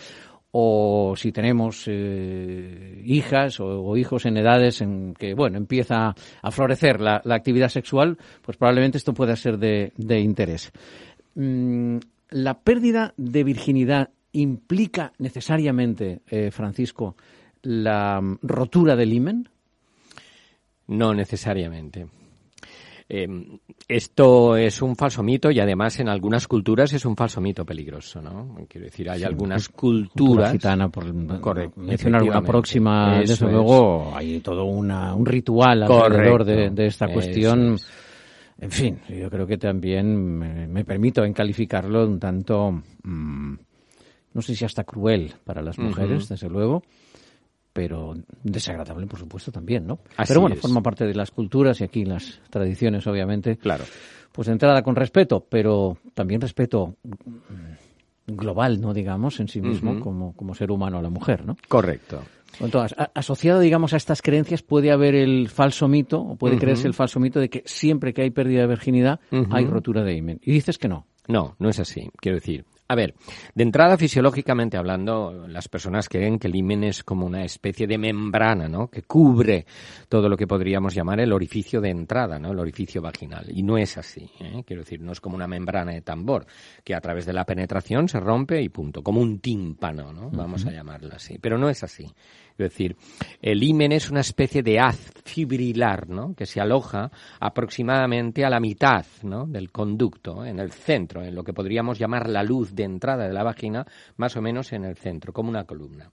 [0.58, 7.02] o si tenemos eh, hijas o, hijos en edades en que, bueno, empieza a florecer
[7.02, 10.72] la, actividad sexual, pues probablemente esto pueda ser de interés.
[11.36, 11.98] Mm,
[12.32, 17.16] ¿La pérdida de virginidad implica necesariamente, eh, Francisco,
[17.62, 19.50] la mm, rotura del himen?
[20.88, 22.08] No necesariamente.
[23.08, 23.28] Eh,
[23.88, 28.20] esto es un falso mito y además en algunas culturas es un falso mito peligroso,
[28.20, 28.58] ¿no?
[28.68, 30.52] Quiero decir, hay algunas Cultura culturas.
[30.54, 31.04] gitana, por
[31.40, 32.52] Correcto, mencionar efectivamente.
[32.52, 33.52] próxima, Eso desde es.
[33.52, 37.76] luego hay todo una, un ritual alrededor de, esta cuestión.
[37.76, 37.88] es.
[38.60, 42.72] En fin, yo creo que también me, me permito en calificarlo un tanto,
[43.04, 43.54] mm,
[44.34, 46.82] no sé si hasta cruel para las mujeres, desde luego.
[47.74, 50.00] pero desagradable, por supuesto, también, ¿no?
[50.16, 50.62] Así pero bueno, es.
[50.62, 53.58] forma parte de las culturas y aquí las tradiciones, obviamente.
[53.58, 53.84] Claro.
[54.32, 58.94] Pues de entrada con respeto, pero también respeto mm, global, ¿no?
[58.94, 61.58] Digamos, en sí mismo, como, como ser humano a la mujer, ¿no?
[61.68, 62.22] Correcto.
[63.14, 67.20] Asociado, digamos, a estas creencias puede haber el falso mito, o puede creerse el falso
[67.20, 69.20] mito de que siempre que hay pérdida de virginidad
[69.52, 70.40] hay rotura de himen.
[70.44, 71.08] Y dices que no.
[71.28, 72.10] No, no es así.
[72.20, 73.16] Quiero decir, a ver,
[73.56, 77.98] de entrada fisiológicamente hablando, las personas creen que el himen es como una especie de
[77.98, 78.90] membrana, ¿no?
[78.90, 79.66] Que cubre
[80.08, 82.52] todo lo que podríamos llamar el orificio de entrada, ¿no?
[82.52, 83.48] El orificio vaginal.
[83.50, 84.30] Y no es así.
[84.40, 84.64] ¿eh?
[84.68, 86.46] Quiero decir, no es como una membrana de tambor
[86.84, 90.30] que a través de la penetración se rompe y punto, como un tímpano, ¿no?
[90.30, 91.40] Vamos a llamarlo así.
[91.40, 92.06] Pero no es así.
[92.58, 92.96] Es decir,
[93.42, 96.34] el himen es una especie de haz fibrilar, ¿no?
[96.36, 99.46] Que se aloja aproximadamente a la mitad, ¿no?
[99.46, 103.34] Del conducto, en el centro, en lo que podríamos llamar la luz de entrada de
[103.34, 103.86] la vagina,
[104.16, 106.10] más o menos en el centro, como una columna.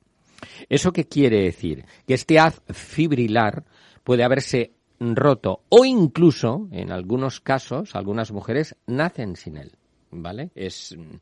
[0.68, 1.84] ¿Eso qué quiere decir?
[2.07, 3.64] Que este haz fibrilar
[4.03, 9.72] puede haberse roto o incluso, en algunos casos, algunas mujeres nacen sin él,
[10.12, 10.50] ¿vale?
[10.54, 11.16] Es mm,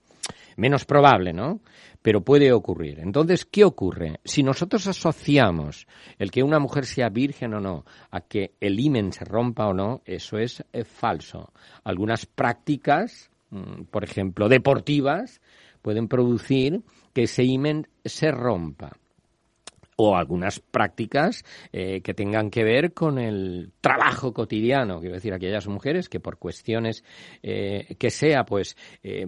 [0.56, 1.60] menos probable, ¿no?
[2.02, 2.98] Pero puede ocurrir.
[3.00, 4.20] Entonces, ¿qué ocurre?
[4.24, 5.86] Si nosotros asociamos
[6.18, 9.74] el que una mujer sea virgen o no a que el himen se rompa o
[9.74, 11.52] no, eso es eh, falso.
[11.84, 15.40] Algunas prácticas, mm, por ejemplo, deportivas,
[15.82, 16.82] pueden producir
[17.14, 18.92] que ese himen se rompa
[20.02, 25.66] o algunas prácticas eh, que tengan que ver con el trabajo cotidiano, quiero decir, aquellas
[25.68, 27.04] mujeres que por cuestiones
[27.42, 29.26] eh, que sea, pues eh,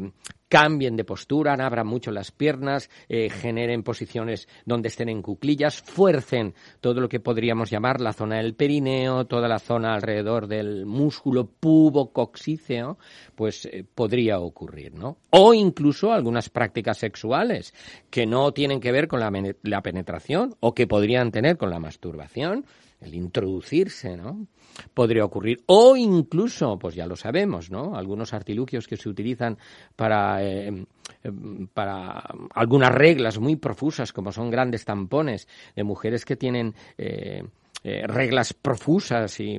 [0.53, 6.53] cambien de postura, abran mucho las piernas, eh, generen posiciones donde estén en cuclillas, fuercen
[6.83, 11.47] todo lo que podríamos llamar la zona del perineo, toda la zona alrededor del músculo
[11.47, 12.99] pubo-coxíceo,
[13.35, 15.17] pues eh, podría ocurrir, ¿no?
[15.31, 17.73] O incluso algunas prácticas sexuales
[18.11, 19.33] que no tienen que ver con la,
[19.63, 22.67] la penetración o que podrían tener con la masturbación,
[23.01, 24.47] el introducirse, ¿no?
[24.95, 25.63] Podría ocurrir.
[25.67, 27.97] O incluso, pues ya lo sabemos, ¿no?
[27.97, 29.59] Algunos artilugios que se utilizan
[29.97, 30.87] para, eh,
[31.23, 31.31] eh,
[31.73, 32.23] para
[32.55, 37.45] algunas reglas muy profusas, como son grandes tampones de mujeres que tienen eh,
[37.85, 39.59] eh, reglas profusas y,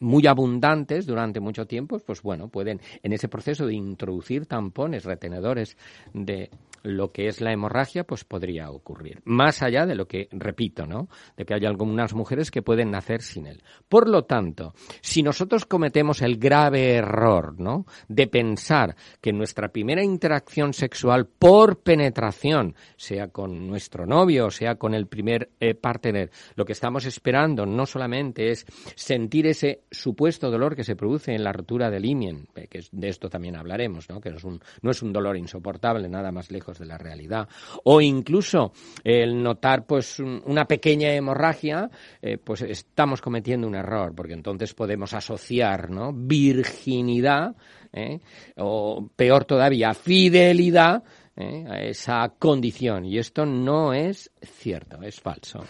[0.00, 5.76] muy abundantes durante mucho tiempo, pues bueno, pueden en ese proceso de introducir tampones, retenedores
[6.12, 6.50] de
[6.84, 9.22] lo que es la hemorragia, pues podría ocurrir.
[9.24, 11.08] Más allá de lo que, repito, ¿no?
[11.36, 13.62] De que hay algunas mujeres que pueden nacer sin él.
[13.88, 17.86] Por lo tanto, si nosotros cometemos el grave error, ¿no?
[18.06, 24.94] De pensar que nuestra primera interacción sexual por penetración, sea con nuestro novio, sea con
[24.94, 30.76] el primer eh, partner, lo que estamos esperando no solamente es sentir ese supuesto dolor
[30.76, 34.20] que se produce en la rotura del imien, eh, que de esto también hablaremos, ¿no?
[34.20, 37.48] Que no es un, no es un dolor insoportable, nada más lejos de la realidad.
[37.84, 38.72] O incluso
[39.02, 41.88] el notar pues un- una pequeña hemorragia,
[42.20, 46.12] eh, pues estamos cometiendo un error, porque entonces podemos asociar, ¿no?
[46.12, 47.56] Virginidad,
[47.94, 48.20] ¿eh?
[48.58, 51.02] o peor todavía, fidelidad,
[51.36, 51.64] ¿eh?
[51.68, 53.04] a esa condición.
[53.04, 55.60] Y esto no es cierto, es falso.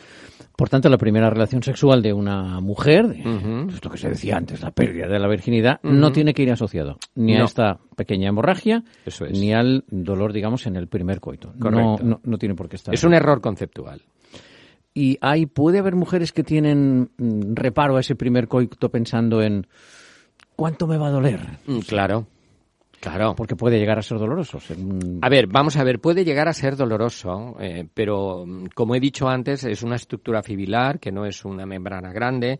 [0.56, 3.68] Por tanto, la primera relación sexual de una mujer, Ujú.
[3.70, 6.98] esto que se decía antes, la pérdida de la virginidad, no tiene que ir asociado
[7.14, 9.38] ni a esta pequeña hemorragia, Eso es.
[9.38, 11.52] ni al dolor, digamos, en el primer coito.
[11.58, 12.04] Correcto.
[12.04, 12.94] no, no tiene por qué estar.
[12.94, 14.02] Es un error conceptual.
[14.96, 19.66] Y hay, puede haber mujeres que tienen mm, reparo a ese primer coito pensando en
[20.54, 22.28] cuánto me va a doler, Mm, Claro,
[23.12, 23.34] claro.
[23.36, 24.58] porque puede llegar a ser doloroso.
[24.60, 28.66] ser un- A ver, vamos a ver, puede llegar a ser doloroso, eh, pero mm,
[28.74, 32.58] como he dicho antes, es una estructura fibrilar que no es una membrana grande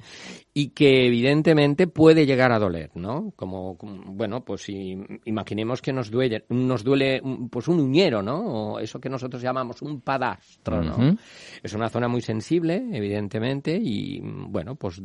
[0.53, 3.33] y que evidentemente puede llegar a doler, ¿no?
[3.37, 7.21] Como, bueno, pues si imaginemos que nos duele, nos duele
[7.51, 8.41] pues un uñero, ¿no?
[8.75, 11.17] O eso que nosotros llamamos un padastro, ¿no?
[11.63, 15.01] Es una zona muy sensible, evidentemente, y mm, bueno, pues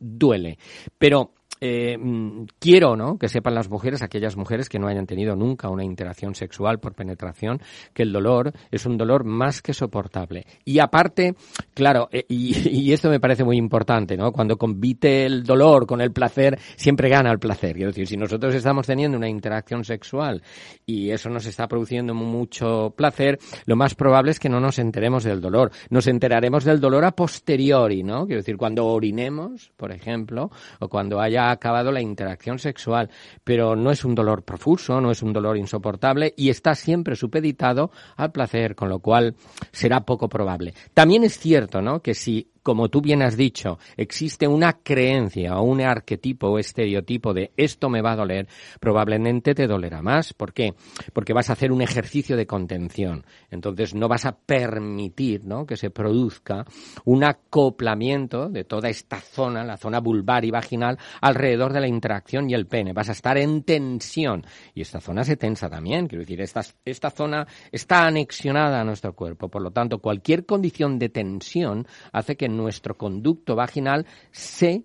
[0.00, 0.58] duele.
[0.98, 3.18] Pero eh, mm, quiero ¿no?
[3.18, 6.94] que sepan las mujeres, aquellas mujeres que no hayan tenido nunca una interacción sexual por
[6.94, 7.60] penetración,
[7.92, 10.46] que el dolor es un dolor más que soportable.
[10.64, 11.34] Y aparte,
[11.72, 14.32] claro, eh, y, y esto me parece muy importante, ¿no?
[14.32, 17.74] Cuando convite el dolor con el placer, siempre gana el placer.
[17.74, 20.42] Quiero decir, si nosotros estamos teniendo una interacción sexual
[20.86, 25.24] y eso nos está produciendo mucho placer, lo más probable es que no nos enteremos
[25.24, 25.70] del dolor.
[25.90, 28.26] Nos enteraremos del dolor a posteriori, ¿no?
[28.26, 30.50] Quiero decir, cuando orinemos, por ejemplo,
[30.80, 33.10] o cuando haya acabado la interacción sexual.
[33.42, 37.90] Pero no es un dolor profuso, no es un dolor insoportable y está siempre supeditado
[38.16, 39.34] al placer, con lo cual
[39.72, 40.74] será poco probable.
[40.92, 42.00] También es cierto, ¿no?
[42.00, 47.34] Que si como tú bien has dicho, existe una creencia o un arquetipo o estereotipo
[47.34, 48.48] de esto me va a doler,
[48.80, 50.32] probablemente te dolerá más.
[50.32, 50.74] ¿Por qué?
[51.12, 53.26] Porque vas a hacer un ejercicio de contención.
[53.50, 55.66] Entonces no vas a permitir ¿no?
[55.66, 56.64] que se produzca
[57.04, 62.48] un acoplamiento de toda esta zona, la zona vulvar y vaginal, alrededor de la interacción
[62.48, 62.94] y el pene.
[62.94, 64.46] Vas a estar en tensión.
[64.74, 66.06] Y esta zona se tensa también.
[66.06, 69.48] Quiero decir, esta, esta zona está anexionada a nuestro cuerpo.
[69.48, 74.84] Por lo tanto, cualquier condición de tensión hace que nuestro conducto vaginal se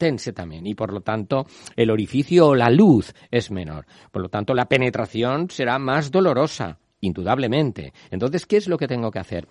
[0.00, 1.46] tense también y por lo tanto
[1.76, 3.86] el orificio o la luz es menor.
[4.10, 7.92] Por lo tanto la penetración será más dolorosa, indudablemente.
[8.10, 9.46] Entonces, ¿qué es lo que tengo que hacer?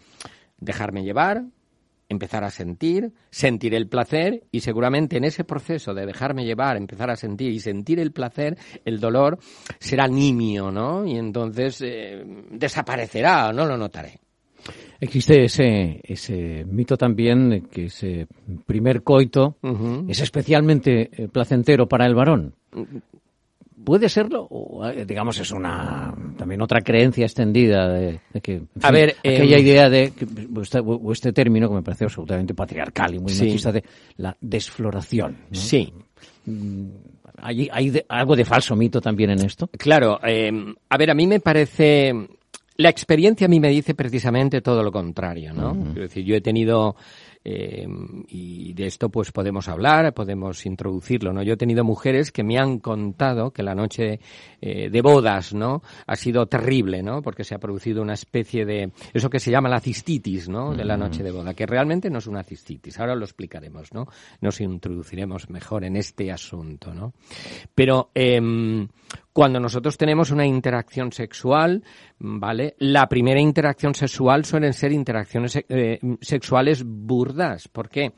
[0.57, 1.43] Dejarme llevar,
[2.09, 7.11] empezar a sentir, sentir el placer y seguramente en ese proceso de dejarme llevar, empezar
[7.11, 9.37] a sentir y sentir el placer, el dolor
[9.79, 11.05] será nimio, ¿no?
[11.05, 14.19] Y entonces eh, desaparecerá, no lo notaré.
[15.01, 18.27] Existe ese, ese mito también de que ese
[18.65, 19.55] primer coito
[20.07, 22.53] es especialmente eh, placentero para el varón.
[23.83, 24.45] ¿Puede serlo?
[24.49, 28.61] O, eh, digamos, es una también otra creencia extendida de, que...
[28.81, 30.11] a ver, aquella idea de...
[30.61, 33.45] este, o este término que me parece absolutamente patriarcal y muy Sí.
[33.45, 33.83] machista de
[34.17, 35.37] la desfloración.
[35.49, 35.55] ¿no?
[35.55, 35.93] Sí.
[36.45, 36.87] Mm,
[37.41, 39.69] ¿Hay, hay de- algo de falso mito también en esto?
[39.77, 40.51] Claro, eh,
[40.89, 42.11] a ver, a mí me parece,
[42.79, 45.73] la experiencia a mí me dice precisamente todo lo contrario, ¿no?
[45.73, 46.95] Quiero decir, yo he tenido,
[47.43, 47.85] eh,
[48.29, 51.43] y de esto pues podemos hablar, podemos introducirlo, ¿no?
[51.43, 54.21] Yo he tenido mujeres que me han contado que la noche
[54.61, 55.83] eh, de bodas, ¿no?
[56.07, 57.21] Ha sido terrible, ¿no?
[57.21, 60.73] Porque se ha producido una especie de, eso que se llama la cistitis, ¿no?
[60.73, 64.07] De la noche de boda, que realmente no es una cistitis, ahora lo explicaremos, ¿no?
[64.39, 67.11] Nos introduciremos mejor en este asunto, ¿no?
[67.75, 68.87] Pero, em,
[69.39, 71.81] cuando nosotros tenemos una interacción sexual,
[72.19, 72.75] ¿vale?
[72.79, 77.69] La primera interacción sexual suelen ser interacciones eh, sexuales burdas.
[77.69, 78.11] ¿Por qué?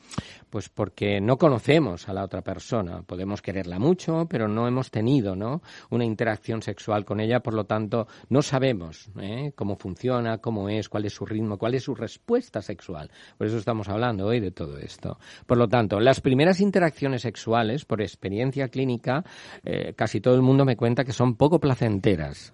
[0.52, 3.02] Pues porque no conocemos a la otra persona.
[3.04, 5.62] Podemos quererla mucho, pero no hemos tenido, ¿no?
[5.88, 9.52] Una interacción sexual con ella, por lo tanto, no sabemos ¿eh?
[9.56, 13.10] cómo funciona, cómo es, cuál es su ritmo, cuál es su respuesta sexual.
[13.38, 15.18] Por eso estamos hablando hoy de todo esto.
[15.46, 19.24] Por lo tanto, las primeras interacciones sexuales, por experiencia clínica,
[19.64, 22.52] eh, casi todo el mundo me cuenta que son poco placenteras.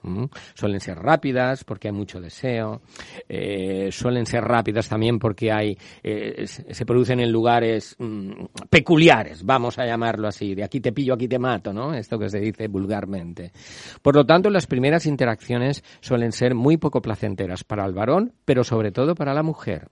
[0.54, 2.80] Suelen ser rápidas porque hay mucho deseo.
[3.28, 8.30] eh, suelen ser rápidas también porque hay eh, se producen en lugares mm,
[8.68, 10.54] peculiares, vamos a llamarlo así.
[10.54, 11.94] De aquí te pillo, aquí te mato, ¿no?
[11.94, 13.52] Esto que se dice vulgarmente.
[14.02, 18.64] Por lo tanto, las primeras interacciones suelen ser muy poco placenteras para el varón, pero
[18.64, 19.88] sobre todo para la mujer.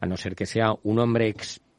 [0.00, 1.71] A no ser que sea un hombre experto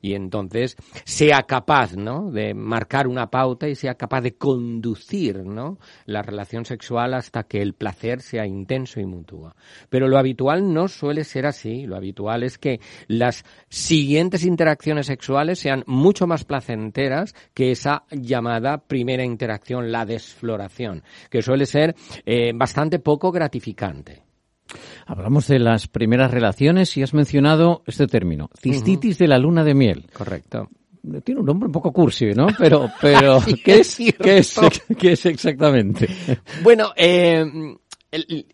[0.00, 2.30] y entonces sea capaz, ¿no?
[2.30, 5.78] De marcar una pauta y sea capaz de conducir, ¿no?
[6.06, 9.54] La relación sexual hasta que el placer sea intenso y mutuo.
[9.88, 11.86] Pero lo habitual no suele ser así.
[11.86, 18.78] Lo habitual es que las siguientes interacciones sexuales sean mucho más placenteras que esa llamada
[18.78, 21.94] primera interacción, la desfloración, que suele ser
[22.24, 24.31] eh, bastante poco gratificante.
[25.06, 29.74] Hablamos de las primeras relaciones y has mencionado este término, cistitis de la luna de
[29.74, 30.06] miel.
[30.12, 30.68] Correcto.
[31.24, 32.46] Tiene un nombre un poco cursi, ¿no?
[32.58, 34.54] Pero, pero ¿qué, es, ¿qué, es,
[34.96, 36.08] ¿qué es exactamente?
[36.62, 37.44] Bueno, eh,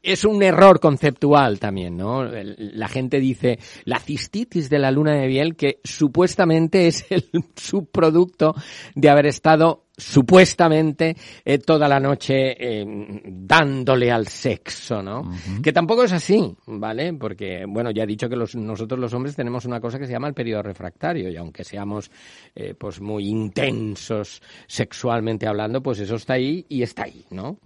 [0.03, 2.25] es un error conceptual también, ¿no?
[2.25, 8.55] La gente dice la cistitis de la luna de miel que supuestamente es el subproducto
[8.95, 12.85] de haber estado supuestamente eh, toda la noche eh,
[13.27, 15.31] dándole al sexo, ¿no?
[15.63, 17.13] Que tampoco es así, ¿vale?
[17.15, 20.13] Porque, bueno, ya he dicho que los- nosotros los hombres tenemos una cosa que se
[20.13, 22.11] llama el periodo refractario y aunque seamos
[22.55, 27.59] eh, pues muy intensos sexualmente hablando, pues eso está ahí y está ahí, ¿no?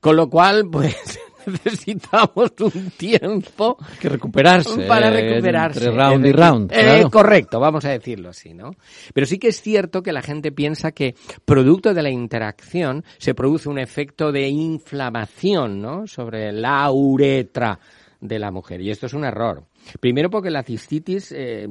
[0.00, 1.18] Con lo cual, pues
[1.48, 5.78] necesitamos un tiempo que recuperarse, para eh, recuperarse.
[5.86, 7.10] entre round y round, Eh, claro.
[7.10, 8.70] correcto, vamos a decirlo así, ¿no?
[9.14, 13.34] Pero sí que es cierto que la gente piensa que producto de la interacción se
[13.34, 16.06] produce un efecto de inflamación, ¿no?
[16.06, 17.78] Sobre la uretra
[18.20, 19.62] de la mujer y esto es un error.
[20.00, 21.66] Primero porque la cistitis, eh,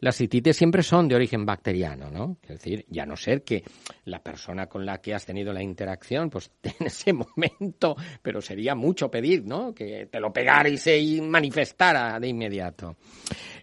[0.00, 2.38] las cistitis siempre son de origen bacteriano, ¿no?
[2.42, 3.64] Es decir, ya no ser que
[4.04, 8.74] la persona con la que has tenido la interacción, pues en ese momento, pero sería
[8.74, 9.74] mucho pedir, ¿no?
[9.74, 12.96] Que te lo pegara y se manifestara de inmediato.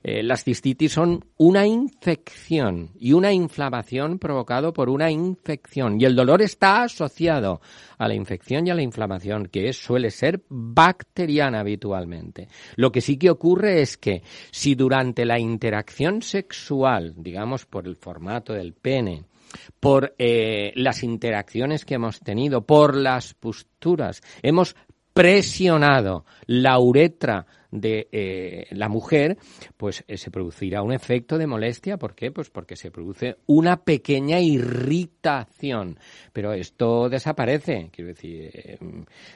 [0.04, 6.16] Eh, las cistitis son una infección y una inflamación provocado por una infección y el
[6.16, 7.62] dolor está asociado
[7.99, 12.47] a la infección y a la inflamación que suele ser bacteriana habitualmente.
[12.76, 17.96] Lo que sí que ocurre es que si durante la interacción sexual, digamos por el
[17.96, 19.26] formato del pene,
[19.80, 24.76] por eh, las interacciones que hemos tenido, por las posturas, hemos
[25.14, 29.38] presionado la uretra de eh, la mujer,
[29.78, 31.98] pues eh, se producirá un efecto de molestia.
[31.98, 32.32] ¿Por qué?
[32.32, 35.98] Pues porque se produce una pequeña irritación.
[36.34, 37.89] Pero esto desaparece.
[37.92, 38.78] Quiero decir,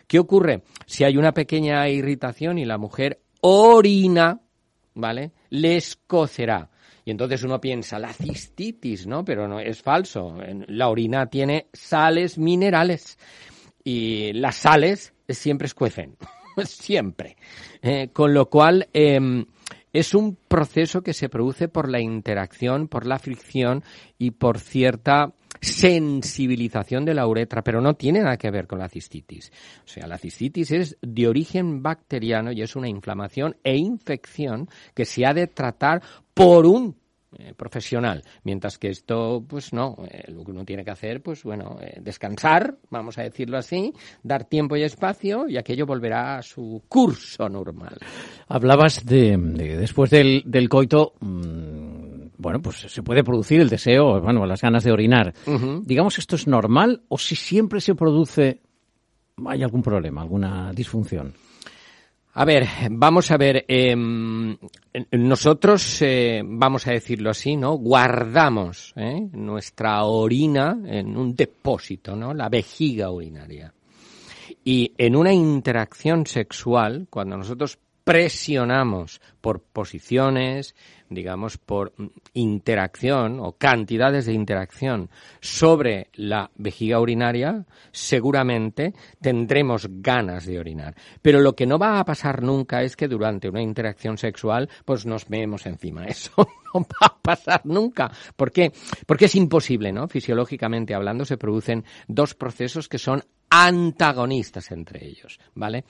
[0.07, 0.63] ¿qué ocurre?
[0.85, 4.41] Si hay una pequeña irritación y la mujer orina,
[4.95, 5.31] ¿vale?
[5.49, 6.69] Le escocerá.
[7.03, 9.23] Y entonces uno piensa, la cistitis, ¿no?
[9.23, 10.35] Pero no, es falso.
[10.67, 13.19] La orina tiene sales minerales.
[13.83, 16.17] Y las sales siempre escuecen.
[16.65, 17.37] siempre.
[17.81, 19.45] Eh, con lo cual, em,
[19.93, 23.83] es un proceso que se produce por la interacción, por la fricción
[24.17, 25.33] y por cierta
[25.65, 29.51] sensibilización de la uretra, pero no tiene nada que ver con la cistitis.
[29.83, 35.05] O sea, la cistitis es de origen bacteriano y es una inflamación e infección que
[35.05, 36.01] se ha de tratar
[36.33, 36.95] por un
[37.37, 41.43] eh, profesional, mientras que esto, pues no, eh, lo que uno tiene que hacer, pues
[41.43, 43.93] bueno, eh, descansar, vamos a decirlo así,
[44.23, 47.97] dar tiempo y espacio y aquello volverá a su curso normal.
[48.47, 52.04] Hablabas de, después del, coito, mm,
[52.37, 55.33] bueno, pues se puede producir el deseo, bueno, las ganas de orinar.
[55.83, 58.61] Digamos, ¿esto es normal o si siempre se produce,
[59.45, 61.33] hay algún problema, alguna disfunción?
[62.37, 63.63] A ver, vamos a ver.
[63.65, 63.95] Eh,
[65.11, 67.77] nosotros, eh, vamos a decirlo así, ¿no?
[67.77, 69.29] Guardamos ¿eh?
[69.31, 72.33] nuestra orina en un depósito, ¿no?
[72.33, 73.73] La vejiga urinaria.
[74.65, 80.75] Y en una interacción sexual, cuando nosotros presionamos por posiciones,
[81.09, 81.93] digamos, por
[82.33, 85.09] interacción o cantidades de interacción
[85.41, 90.95] sobre la vejiga urinaria, seguramente tendremos ganas de orinar.
[91.21, 95.05] Pero lo que no va a pasar nunca es que durante una interacción sexual, pues
[95.05, 96.05] nos vemos encima.
[96.07, 98.11] Eso no va a pasar nunca.
[98.35, 98.71] ¿Por qué?
[99.07, 100.07] Porque es imposible, ¿no?
[100.07, 105.85] Fisiológicamente hablando, se producen dos procesos que son antagonistas entre ellos, ¿vale?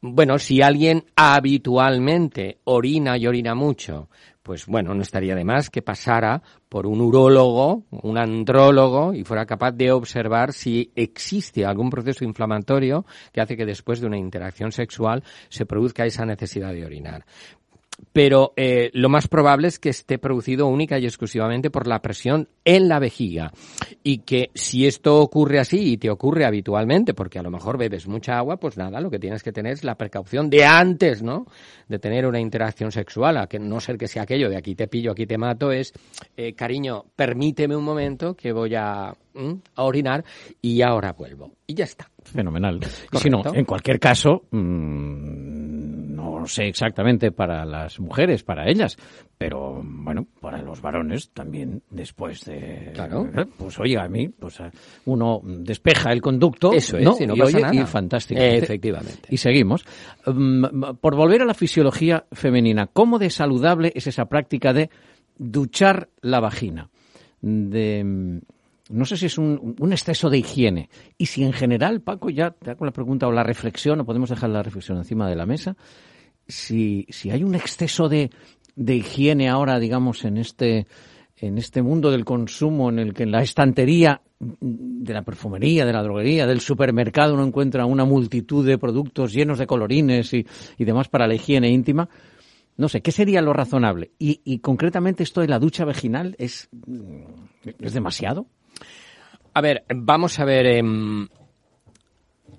[0.00, 4.08] Bueno, si alguien habitualmente orina y orina mucho,
[4.44, 9.46] pues bueno, no estaría de más que pasara por un urólogo, un andrólogo y fuera
[9.46, 14.70] capaz de observar si existe algún proceso inflamatorio que hace que después de una interacción
[14.70, 17.24] sexual se produzca esa necesidad de orinar
[18.12, 22.48] pero eh, lo más probable es que esté producido única y exclusivamente por la presión
[22.64, 23.52] en la vejiga.
[24.02, 28.06] Y que si esto ocurre así y te ocurre habitualmente, porque a lo mejor bebes
[28.06, 31.46] mucha agua, pues nada, lo que tienes que tener es la precaución de antes, ¿no?
[31.88, 34.88] De tener una interacción sexual, a que no ser que sea aquello de aquí te
[34.88, 35.92] pillo, aquí te mato, es,
[36.36, 40.24] eh, cariño, permíteme un momento que voy a, a orinar
[40.60, 41.52] y ahora vuelvo.
[41.66, 42.10] Y ya está.
[42.22, 42.80] Fenomenal.
[43.12, 48.96] Si no, en cualquier caso, mm, no sé exactamente para las mujeres, para ellas,
[49.36, 52.92] pero bueno, para los varones también después de...
[52.94, 53.28] Claro.
[53.36, 53.46] ¿eh?
[53.58, 54.62] Pues oye, a mí, pues
[55.06, 56.72] uno despeja el conducto.
[56.72, 57.16] Eso es, ¿no?
[57.18, 57.74] y no y, pasa oye, nada.
[57.74, 58.40] y fantástico.
[58.40, 59.28] Efectivamente.
[59.30, 59.84] Y seguimos.
[60.26, 64.90] Mm, por volver a la fisiología femenina, ¿cómo de saludable es esa práctica de
[65.36, 66.90] duchar la vagina?
[67.40, 68.38] De mm,
[68.90, 70.90] no sé si es un, un, exceso de higiene.
[71.16, 74.28] Y si en general, Paco, ya te hago la pregunta o la reflexión, o podemos
[74.28, 75.76] dejar la reflexión encima de la mesa,
[76.46, 78.30] si, si hay un exceso de,
[78.76, 80.86] de higiene ahora, digamos, en este,
[81.36, 85.92] en este mundo del consumo, en el que en la estantería de la perfumería, de
[85.92, 90.84] la droguería, del supermercado uno encuentra una multitud de productos llenos de colorines y, y
[90.84, 92.08] demás para la higiene íntima,
[92.76, 94.10] no sé, ¿qué sería lo razonable?
[94.18, 96.68] Y, y concretamente esto de la ducha vaginal es,
[97.78, 98.46] es demasiado.
[99.54, 100.66] A ver, vamos a ver.
[100.66, 100.82] Eh,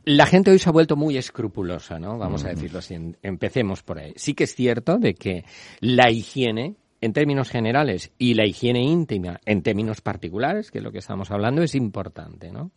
[0.06, 2.18] la gente hoy se ha vuelto muy escrupulosa, ¿no?
[2.18, 2.95] Vamos a decirlo así.
[3.22, 4.14] Empecemos por ahí.
[4.16, 5.45] Sí que es cierto de que
[5.80, 6.76] la higiene,
[7.06, 11.32] en términos generales, y la higiene íntima, en términos particulares, que es lo que estamos
[11.32, 12.72] hablando, es importante, ¿no?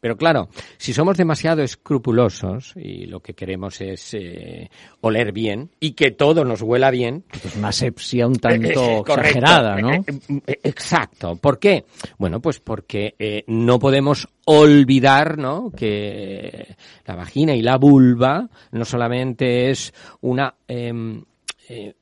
[0.00, 4.70] Pero claro, si somos demasiado escrupulosos y lo que queremos es eh,
[5.00, 7.24] oler bien y que todo nos huela bien.
[7.44, 9.92] Es una asepsia un tanto exagerada, ¿no?
[9.92, 11.36] Eh, Exacto.
[11.36, 11.84] ¿Por qué?
[12.18, 15.70] Bueno, pues porque eh, no podemos olvidar, ¿no?
[15.70, 16.76] Que
[17.06, 21.22] la vagina y la vulva no solamente es una eh,
[21.68, 21.94] eh,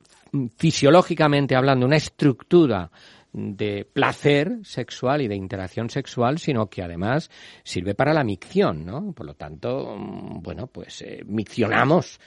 [0.57, 2.91] fisiológicamente hablando, una estructura
[3.31, 7.29] de placer sexual y de interacción sexual, sino que además
[7.63, 9.11] sirve para la micción, ¿no?
[9.13, 12.19] Por lo tanto, bueno, pues eh, miccionamos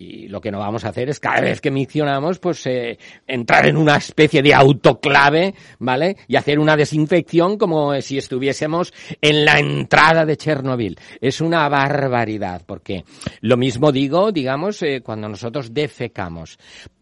[0.00, 2.96] y lo que no vamos a hacer es cada vez que miccionamos, pues eh,
[3.26, 6.16] entrar en una especie de autoclave, ¿vale?
[6.28, 10.96] Y hacer una desinfección como si estuviésemos en la entrada de Chernobyl.
[11.20, 13.04] Es una barbaridad, porque
[13.40, 16.58] lo mismo digo, digamos, eh, cuando nosotros defecamos.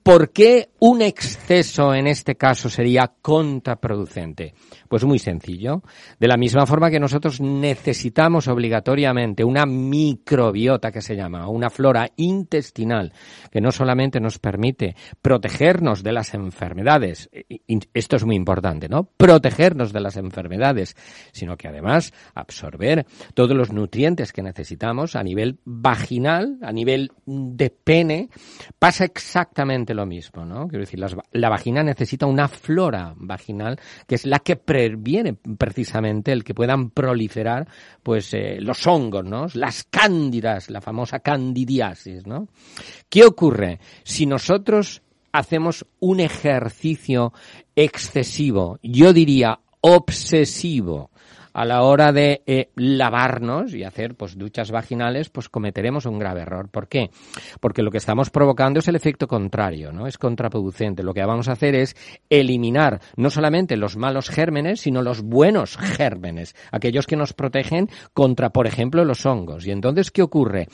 [0.07, 4.55] ¿Por qué un exceso en este caso sería contraproducente?
[4.89, 5.83] Pues muy sencillo.
[6.21, 12.09] De la misma forma que nosotros necesitamos obligatoriamente una microbiota que se llama, una flora
[12.15, 12.86] intestinal,
[13.51, 17.31] que no solamente nos permite protegernos de las enfermedades,
[17.95, 19.05] esto es muy importante, ¿no?
[19.17, 20.97] Protegernos de las enfermedades,
[21.33, 27.71] sino que además absorber todos los nutrientes que necesitamos a nivel vaginal, a nivel de
[27.71, 28.29] pene,
[28.79, 30.69] pasa exactamente lo mismo, ¿no?
[30.69, 31.01] Quiero decir,
[31.33, 36.91] la vagina necesita una flora vaginal que es la que previene precisamente el que puedan
[36.91, 37.69] proliferar,
[38.03, 39.47] pues, eh, los hongos, ¿no?
[39.55, 42.49] Las cándidas, la famosa candidiasis, ¿no?
[43.09, 43.81] ¿Qué ocurre?
[44.05, 45.03] Si nosotros
[45.33, 47.33] hacemos un ejercicio
[47.75, 51.11] excesivo, yo diría obsesivo,
[51.57, 56.43] a la hora de eh, lavarnos y hacer pues duchas vaginales, pues cometeremos un grave
[56.43, 56.69] error.
[56.69, 57.11] ¿Por qué?
[57.61, 60.07] Porque lo que estamos provocando es el efecto contrario, ¿no?
[60.07, 61.03] Es contraproducente.
[61.03, 61.97] Lo que vamos a hacer es
[62.29, 68.51] eliminar no solamente los malos gérmenes, sino los buenos gérmenes, aquellos que nos protegen contra,
[68.51, 69.67] por ejemplo, los hongos.
[69.67, 70.69] Y entonces, ¿qué ocurre?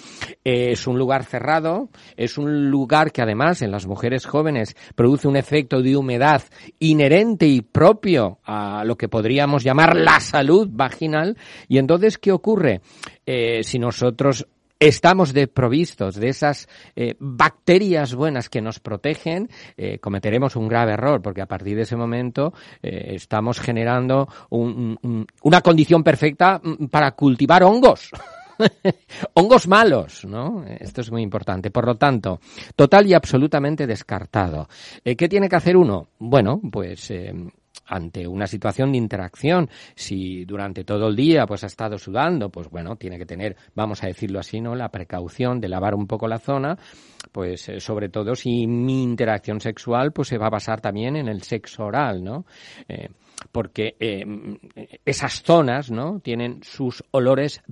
[0.45, 5.29] Eh, es un lugar cerrado, es un lugar que además en las mujeres jóvenes produce
[5.29, 6.43] un efecto de humedad
[6.81, 11.37] inherente y propio a lo que podríamos llamar la salud vaginal.
[11.69, 12.81] Y entonces, ¿qué ocurre?
[13.27, 14.47] Eh, si nosotros
[14.79, 21.23] estamos desprovistos de esas eh, bacterias buenas que nos protegen, eh, cometeremos un grave error,
[21.23, 22.53] porque a partir de ese momento
[22.83, 28.11] estamos generando una condición perfecta mm, para cultivar hongos.
[29.35, 30.65] hongos malos, ¿no?
[30.67, 31.71] Esto es muy importante.
[31.71, 32.41] Por lo tanto,
[32.75, 34.69] total y absolutamente descartado.
[35.05, 36.09] ¿Qué tiene que hacer uno?
[36.19, 37.13] Bueno, pues
[37.87, 42.69] ante una situación de interacción, si durante todo el día pues ha estado sudando, pues
[42.69, 44.75] bueno, tiene que tener, vamos a decirlo así, ¿no?
[44.75, 46.79] La precaución de lavar un poco la zona,
[47.33, 51.29] pues eh, sobre todo si mi interacción sexual pues se va a basar también en
[51.29, 52.47] el sexo oral, ¿no?
[52.89, 53.09] Eh,
[53.51, 54.25] porque eh,
[55.05, 56.21] esas zonas, ¿no?
[56.21, 57.63] Tienen sus olores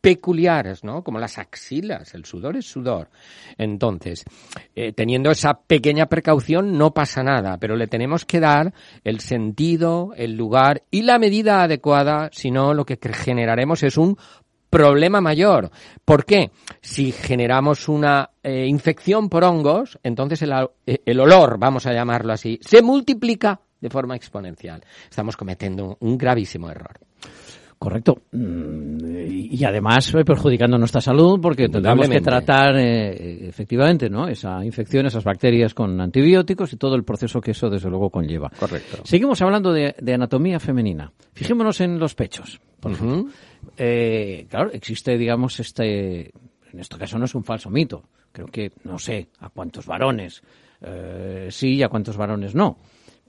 [0.00, 1.02] peculiares, ¿no?
[1.02, 3.08] Como las axilas, el sudor es sudor.
[3.58, 4.24] Entonces,
[4.74, 8.72] eh, teniendo esa pequeña precaución no pasa nada, pero le tenemos que dar
[9.04, 14.16] el sentido, el lugar y la medida adecuada, si no lo que generaremos es un
[14.70, 15.70] problema mayor.
[16.04, 16.52] ¿Por qué?
[16.80, 20.52] Si generamos una eh, infección por hongos, entonces el,
[20.86, 24.82] eh, el olor, vamos a llamarlo así, se multiplica de forma exponencial.
[25.08, 27.00] Estamos cometiendo un gravísimo error.
[27.80, 28.24] Correcto.
[28.32, 28.98] Mm,
[29.52, 34.28] y además perjudicando nuestra salud porque tendremos que tratar eh, efectivamente ¿no?
[34.28, 38.50] esa infección, esas bacterias con antibióticos y todo el proceso que eso desde luego conlleva.
[38.50, 38.98] Correcto.
[39.04, 41.10] Seguimos hablando de, anatomía femenina.
[41.32, 42.60] Fijémonos en los pechos.
[42.80, 42.92] Por
[43.78, 46.32] eh, claro, existe, digamos, este.
[46.72, 48.04] En este caso no es un falso mito.
[48.30, 50.42] Creo que no sé a cuántos varones
[50.82, 52.78] eh, sí y a cuántos varones no.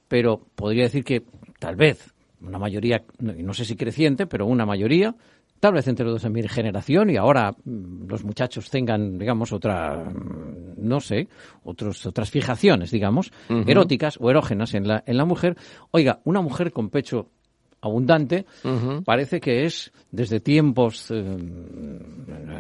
[0.10, 1.24] Pero podría decir que
[1.58, 5.16] tal vez una mayoría, no sé si creciente, pero una mayoría,
[5.62, 10.04] tal vez entre los de mi generación y ahora mm, los muchachos tengan, digamos, otra,
[10.04, 11.30] mm, no sé,
[11.64, 13.32] otros, otras fijaciones, digamos,
[13.68, 15.56] eróticas o erógenas en la, en la mujer.
[15.92, 17.30] Oiga, una mujer con pecho
[17.82, 18.46] abundante,
[19.06, 21.24] parece que es desde tiempos, eh,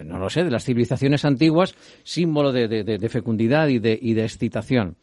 [0.03, 4.23] no lo sé, de las civilizaciones antiguas, símbolo de, de, fecundidad y de, y de
[4.23, 4.95] excitación.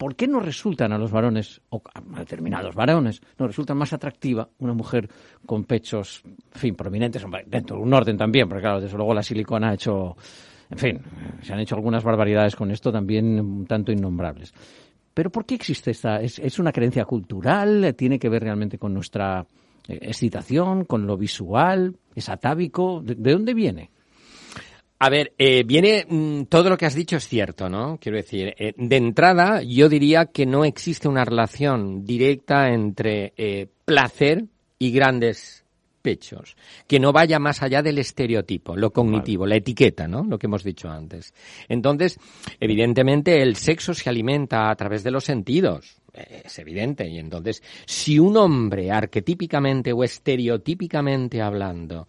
[0.00, 4.48] ¿Por qué no resultan a los varones, o a determinados varones, nos resulta más atractiva
[4.60, 5.06] una mujer
[5.44, 9.22] con pechos, en fin, prominentes, dentro de un orden también, porque claro, desde luego la
[9.22, 10.16] silicona ha hecho,
[10.70, 11.00] en fin,
[11.42, 14.54] se han hecho algunas barbaridades con esto también un tanto innombrables.
[15.12, 16.18] Pero ¿por qué existe esta?
[16.22, 17.94] ¿Es, una creencia cultural?
[17.94, 19.44] ¿Tiene que ver realmente con nuestra
[19.86, 21.94] eh, excitación, con lo visual?
[22.14, 23.02] ¿Es atávico?
[23.04, 23.90] de dónde viene?
[25.02, 27.98] A ver, eh, viene mm, todo lo que has dicho es cierto, ¿no?
[27.98, 33.66] Quiero decir, eh, de entrada yo diría que no existe una relación directa entre eh,
[33.86, 34.44] placer
[34.78, 35.64] y grandes
[36.02, 36.54] pechos,
[36.86, 40.22] que no vaya más allá del estereotipo, lo cognitivo, la etiqueta, ¿no?
[40.24, 41.32] Lo que hemos dicho antes.
[41.66, 42.18] Entonces,
[42.58, 47.06] evidentemente el sexo se alimenta a través de los sentidos, es evidente.
[47.08, 52.06] Y entonces, si un hombre, arquetípicamente o estereotípicamente hablando,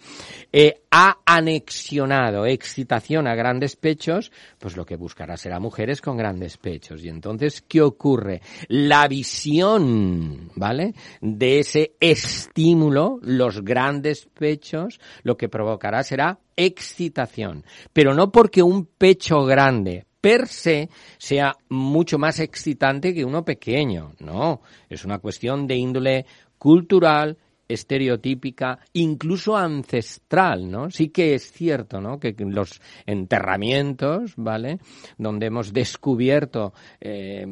[0.52, 6.58] eh, ha anexionado excitación a grandes pechos, pues lo que buscará será mujeres con grandes
[6.58, 7.04] pechos.
[7.04, 8.42] Y entonces, ¿qué ocurre?
[8.68, 10.94] La visión, ¿vale?
[11.22, 17.64] De ese estímulo, los grandes pechos, lo que provocará será excitación.
[17.94, 24.14] Pero no porque un pecho grande per se sea mucho más excitante que uno pequeño.
[24.20, 26.26] No, es una cuestión de índole
[26.58, 30.92] cultural, estereotípica, incluso ancestral, ¿no?
[30.92, 32.20] Sí que es cierto, ¿no?
[32.20, 34.80] Que los enterramientos, ¿vale?
[35.18, 37.48] Donde hemos descubierto eh,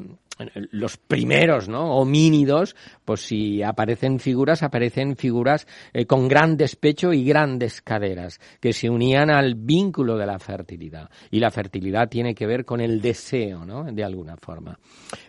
[0.71, 1.95] los primeros, ¿no?
[1.95, 8.73] Homínidos, pues si aparecen figuras, aparecen figuras eh, con gran despecho y grandes caderas, que
[8.73, 11.09] se unían al vínculo de la fertilidad.
[11.31, 13.83] Y la fertilidad tiene que ver con el deseo, ¿no?
[13.83, 14.79] De alguna forma.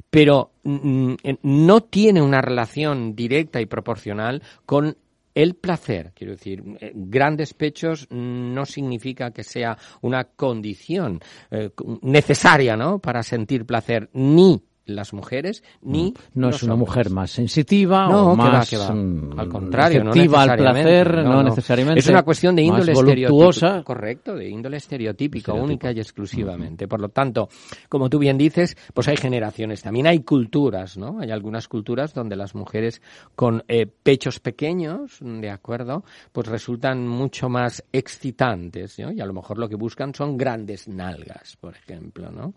[0.09, 4.97] Pero mm, no tiene una relación directa y proporcional con
[5.35, 11.71] el placer, quiero decir, eh, grandes pechos no significa que sea una condición eh,
[12.03, 12.99] necesaria, ¿no?
[12.99, 18.37] Para sentir placer, ni las mujeres ni no es una mujer más sensitiva no, o
[18.37, 23.85] más mm, al contrario receptiva al placer no, necesariamente es una cuestión de índole estereotípico
[23.85, 26.89] correcto de índole estereotípico única y exclusivamente.
[26.89, 27.49] Por lo tanto
[27.89, 29.83] como tú bien dices pues hay generaciones.
[29.83, 33.03] También hay culturas no hay algunas culturas donde las mujeres
[33.35, 39.13] con eh, pechos pequeños de acuerdo pues resultan mucho más excitantes ¿no?
[39.13, 42.55] y a lo mejor lo que buscan son grandes nalgas por ejemplo no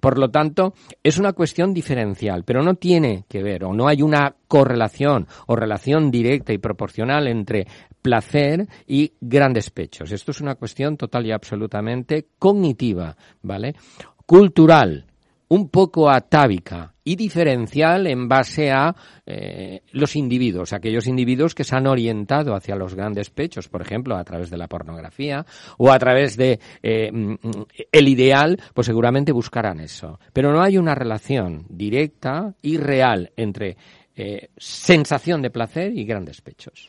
[0.00, 4.02] por lo tanto es una cuestión diferencial, pero no tiene que ver o no hay
[4.02, 7.66] una correlación o relación directa y proporcional entre
[8.00, 10.10] placer y grandes pechos.
[10.12, 13.74] Esto es una cuestión total y absolutamente cognitiva, ¿vale?
[14.26, 15.06] Cultural,
[15.52, 18.96] un poco atávica y diferencial en base a
[19.26, 24.16] eh, los individuos, aquellos individuos que se han orientado hacia los grandes pechos, por ejemplo,
[24.16, 25.44] a través de la pornografía
[25.76, 27.34] o a través de eh, mm,
[27.92, 30.18] el ideal, pues seguramente buscarán eso.
[30.32, 33.76] Pero no hay una relación directa y real entre
[34.16, 36.88] eh, sensación de placer y grandes pechos.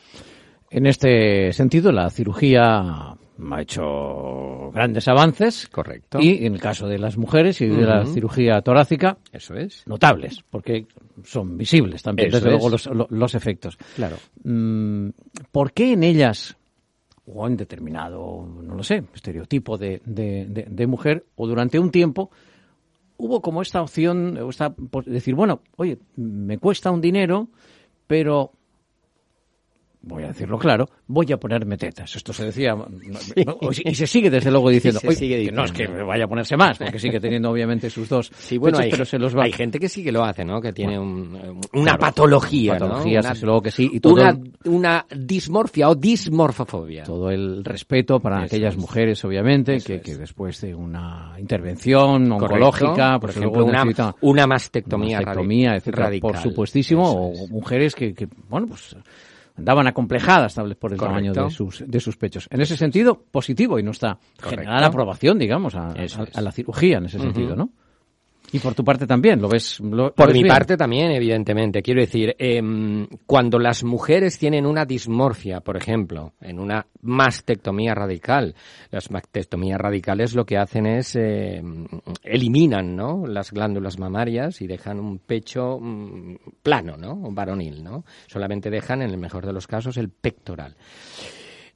[0.74, 5.68] En este sentido, la cirugía ha hecho grandes avances.
[5.68, 6.18] Correcto.
[6.20, 9.86] Y en el caso de las mujeres y de la cirugía torácica, eso es.
[9.86, 10.88] Notables, porque
[11.22, 12.70] son visibles también, desde luego,
[13.08, 13.78] los, efectos.
[13.94, 14.16] Claro.
[14.42, 15.10] Mm,
[15.52, 16.56] ¿Por qué en ellas,
[17.24, 22.32] o en determinado, no lo sé, estereotipo de, de, mujer, o durante un tiempo,
[23.16, 24.74] hubo como esta opción, esta,
[25.06, 27.46] decir, bueno, oye, me cuesta un dinero,
[28.08, 28.50] pero
[30.06, 32.14] voy a decirlo claro, voy a ponerme tetas.
[32.16, 32.76] Esto se decía,
[33.84, 36.98] y se sigue desde luego diciendo, que no es que vaya a ponerse más, porque
[36.98, 39.44] sigue teniendo obviamente sus dos sí, bueno, hay, pero se los va.
[39.44, 40.60] Hay gente que sí que lo hace, ¿no?
[40.60, 43.34] Que tiene una patología, patología, ¿no?
[43.42, 43.90] luego que sí.
[43.92, 47.04] Y una, una, dismorfia o dismorfofobia.
[47.04, 53.30] Todo el respeto para aquellas mujeres, obviamente, que, que, después de una intervención oncológica, por
[53.30, 53.84] ejemplo, una,
[54.20, 58.96] una mastectomía, mastectomía radical, por supuestísimo, o mujeres que, que, bueno, pues
[59.56, 62.48] andaban acomplejadas tal vez por el tamaño de sus, de sus pechos.
[62.50, 65.94] En ese sentido, positivo y no está generada aprobación, digamos, a,
[66.40, 67.70] la cirugía en ese sentido, ¿no?
[68.52, 69.80] Y por tu parte también, ¿lo ves?
[70.14, 71.82] por mi parte también, evidentemente.
[71.82, 78.54] Quiero decir, em, cuando las mujeres tienen una dismorfia, por ejemplo, en una mastectomía radical,
[78.90, 81.86] las mastectomías radicales lo que hacen es em,
[82.22, 83.26] eliminan, ¿no?
[83.26, 87.16] Las glándulas mamarias y dejan un pecho mm, plano, ¿no?
[87.32, 88.04] Varonil, ¿no?
[88.26, 90.76] Solamente dejan, en el mejor de los casos, el pectoral.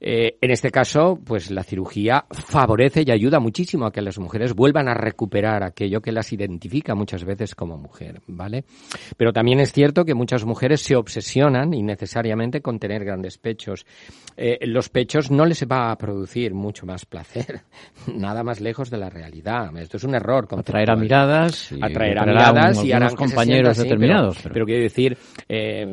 [0.01, 4.55] Eh, en este caso, pues la cirugía favorece y ayuda muchísimo a que las mujeres
[4.55, 8.65] vuelvan a recuperar aquello que las identifica muchas veces como mujer, ¿vale?
[9.17, 13.87] Pero también es cierto que muchas mujeres se obsesionan innecesariamente con tener grandes pechos.
[14.37, 17.63] Eh, los pechos no les va a producir mucho más placer,
[18.15, 19.77] nada más lejos de la realidad.
[19.79, 20.47] Esto es un error.
[20.51, 21.73] Atraer a miradas.
[21.73, 24.39] Y atraer a miradas y harán compañeros determinados.
[24.53, 25.17] Pero, quiero decir,
[25.49, 25.87] eh,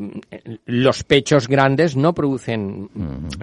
[0.66, 2.89] los pechos grandes no producen,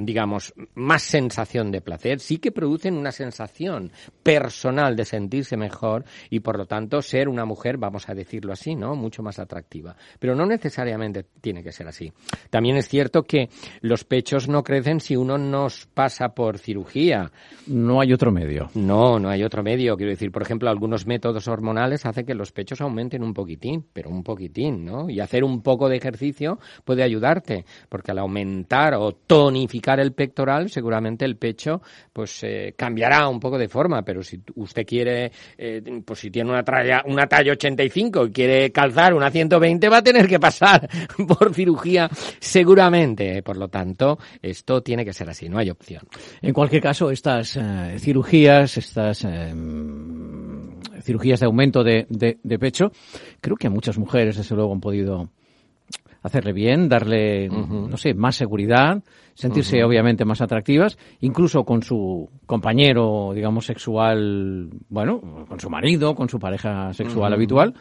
[0.00, 3.90] digamos, más sensación de placer, sí que producen una sensación
[4.22, 8.74] personal de sentirse mejor y por lo tanto ser una mujer, vamos a decirlo así,
[8.74, 8.94] ¿no?
[8.94, 9.96] Mucho más atractiva.
[10.18, 12.12] Pero no necesariamente tiene que ser así.
[12.50, 13.48] También es cierto que
[13.80, 17.30] los pechos no crecen si uno nos pasa por cirugía.
[17.66, 18.70] No hay otro medio.
[18.74, 19.96] No, no hay otro medio.
[19.96, 24.10] Quiero decir, por ejemplo, algunos métodos hormonales hacen que los pechos aumenten un poquitín, pero
[24.10, 25.08] un poquitín, ¿no?
[25.08, 30.12] Y hacer un poco de ejercicio puede ayudarte, porque al aumentar o tonificar el
[30.42, 31.82] pectoral seguramente el pecho
[32.12, 36.50] pues eh, cambiará un poco de forma, pero si usted quiere, eh, pues si tiene
[36.50, 40.88] una talla, una talla 85 y quiere calzar una 120 va a tener que pasar
[41.28, 42.08] por cirugía
[42.40, 43.42] seguramente.
[43.42, 46.02] Por lo tanto, esto tiene que ser así, no hay opción.
[46.40, 49.26] En cualquier caso, estas eh, cirugías, estas
[51.02, 52.90] cirugías de aumento de, de pecho,
[53.40, 55.30] creo que muchas mujeres, desde luego, han podido
[56.22, 59.02] hacerle bien, darle, no sé, más seguridad,
[59.34, 66.28] sentirse obviamente más atractivas, incluso con su compañero, digamos, sexual, bueno, con su marido, con
[66.28, 67.74] su pareja sexual habitual,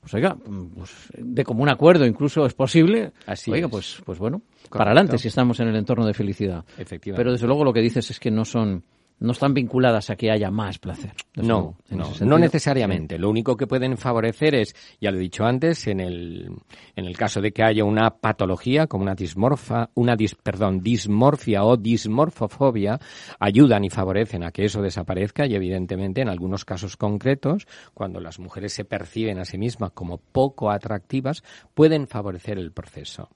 [0.00, 0.36] pues oiga,
[0.76, 3.12] pues, de común acuerdo incluso es posible.
[3.26, 3.70] Así oiga, es.
[3.70, 6.62] pues, pues bueno, para adelante si estamos en el entorno de felicidad.
[6.76, 7.16] Efectivamente.
[7.16, 8.84] Pero desde luego lo que dices es que no son,
[9.20, 11.12] no están vinculadas a que haya más placer.
[11.36, 13.18] No, no, necesariamente.
[13.18, 16.50] Lo único que pueden favorecer es, ya lo he dicho antes, en el,
[16.94, 21.64] en el caso de que haya una patología como una dismorfa, una dis, perdón, dismorfia
[21.64, 22.98] o dismorfofobia,
[23.38, 28.38] ayudan y favorecen a que eso desaparezca y evidentemente en algunos casos concretos, cuando las
[28.38, 31.42] mujeres se perciben a sí mismas como poco atractivas,
[31.74, 33.30] pueden favorecer el proceso.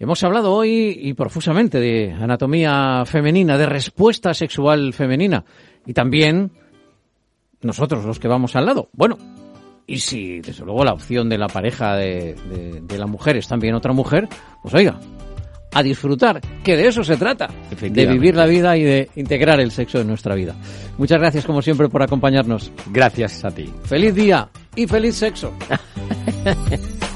[0.00, 5.44] Hemos hablado hoy y profusamente de anatomía femenina, de respuesta sexual femenina
[5.86, 6.52] y también
[7.62, 8.88] nosotros los que vamos al lado.
[8.92, 9.18] Bueno,
[9.86, 13.48] y si desde luego la opción de la pareja de, de- de la mujer es
[13.48, 14.28] también otra mujer,
[14.62, 15.00] pues oiga,
[15.72, 17.48] a disfrutar, que de eso se trata,
[17.80, 20.54] de vivir la vida y de integrar el sexo en nuestra vida.
[20.96, 22.70] Muchas gracias como siempre por acompañarnos.
[22.92, 23.68] Gracias a ti.
[23.84, 25.52] Feliz día y feliz sexo.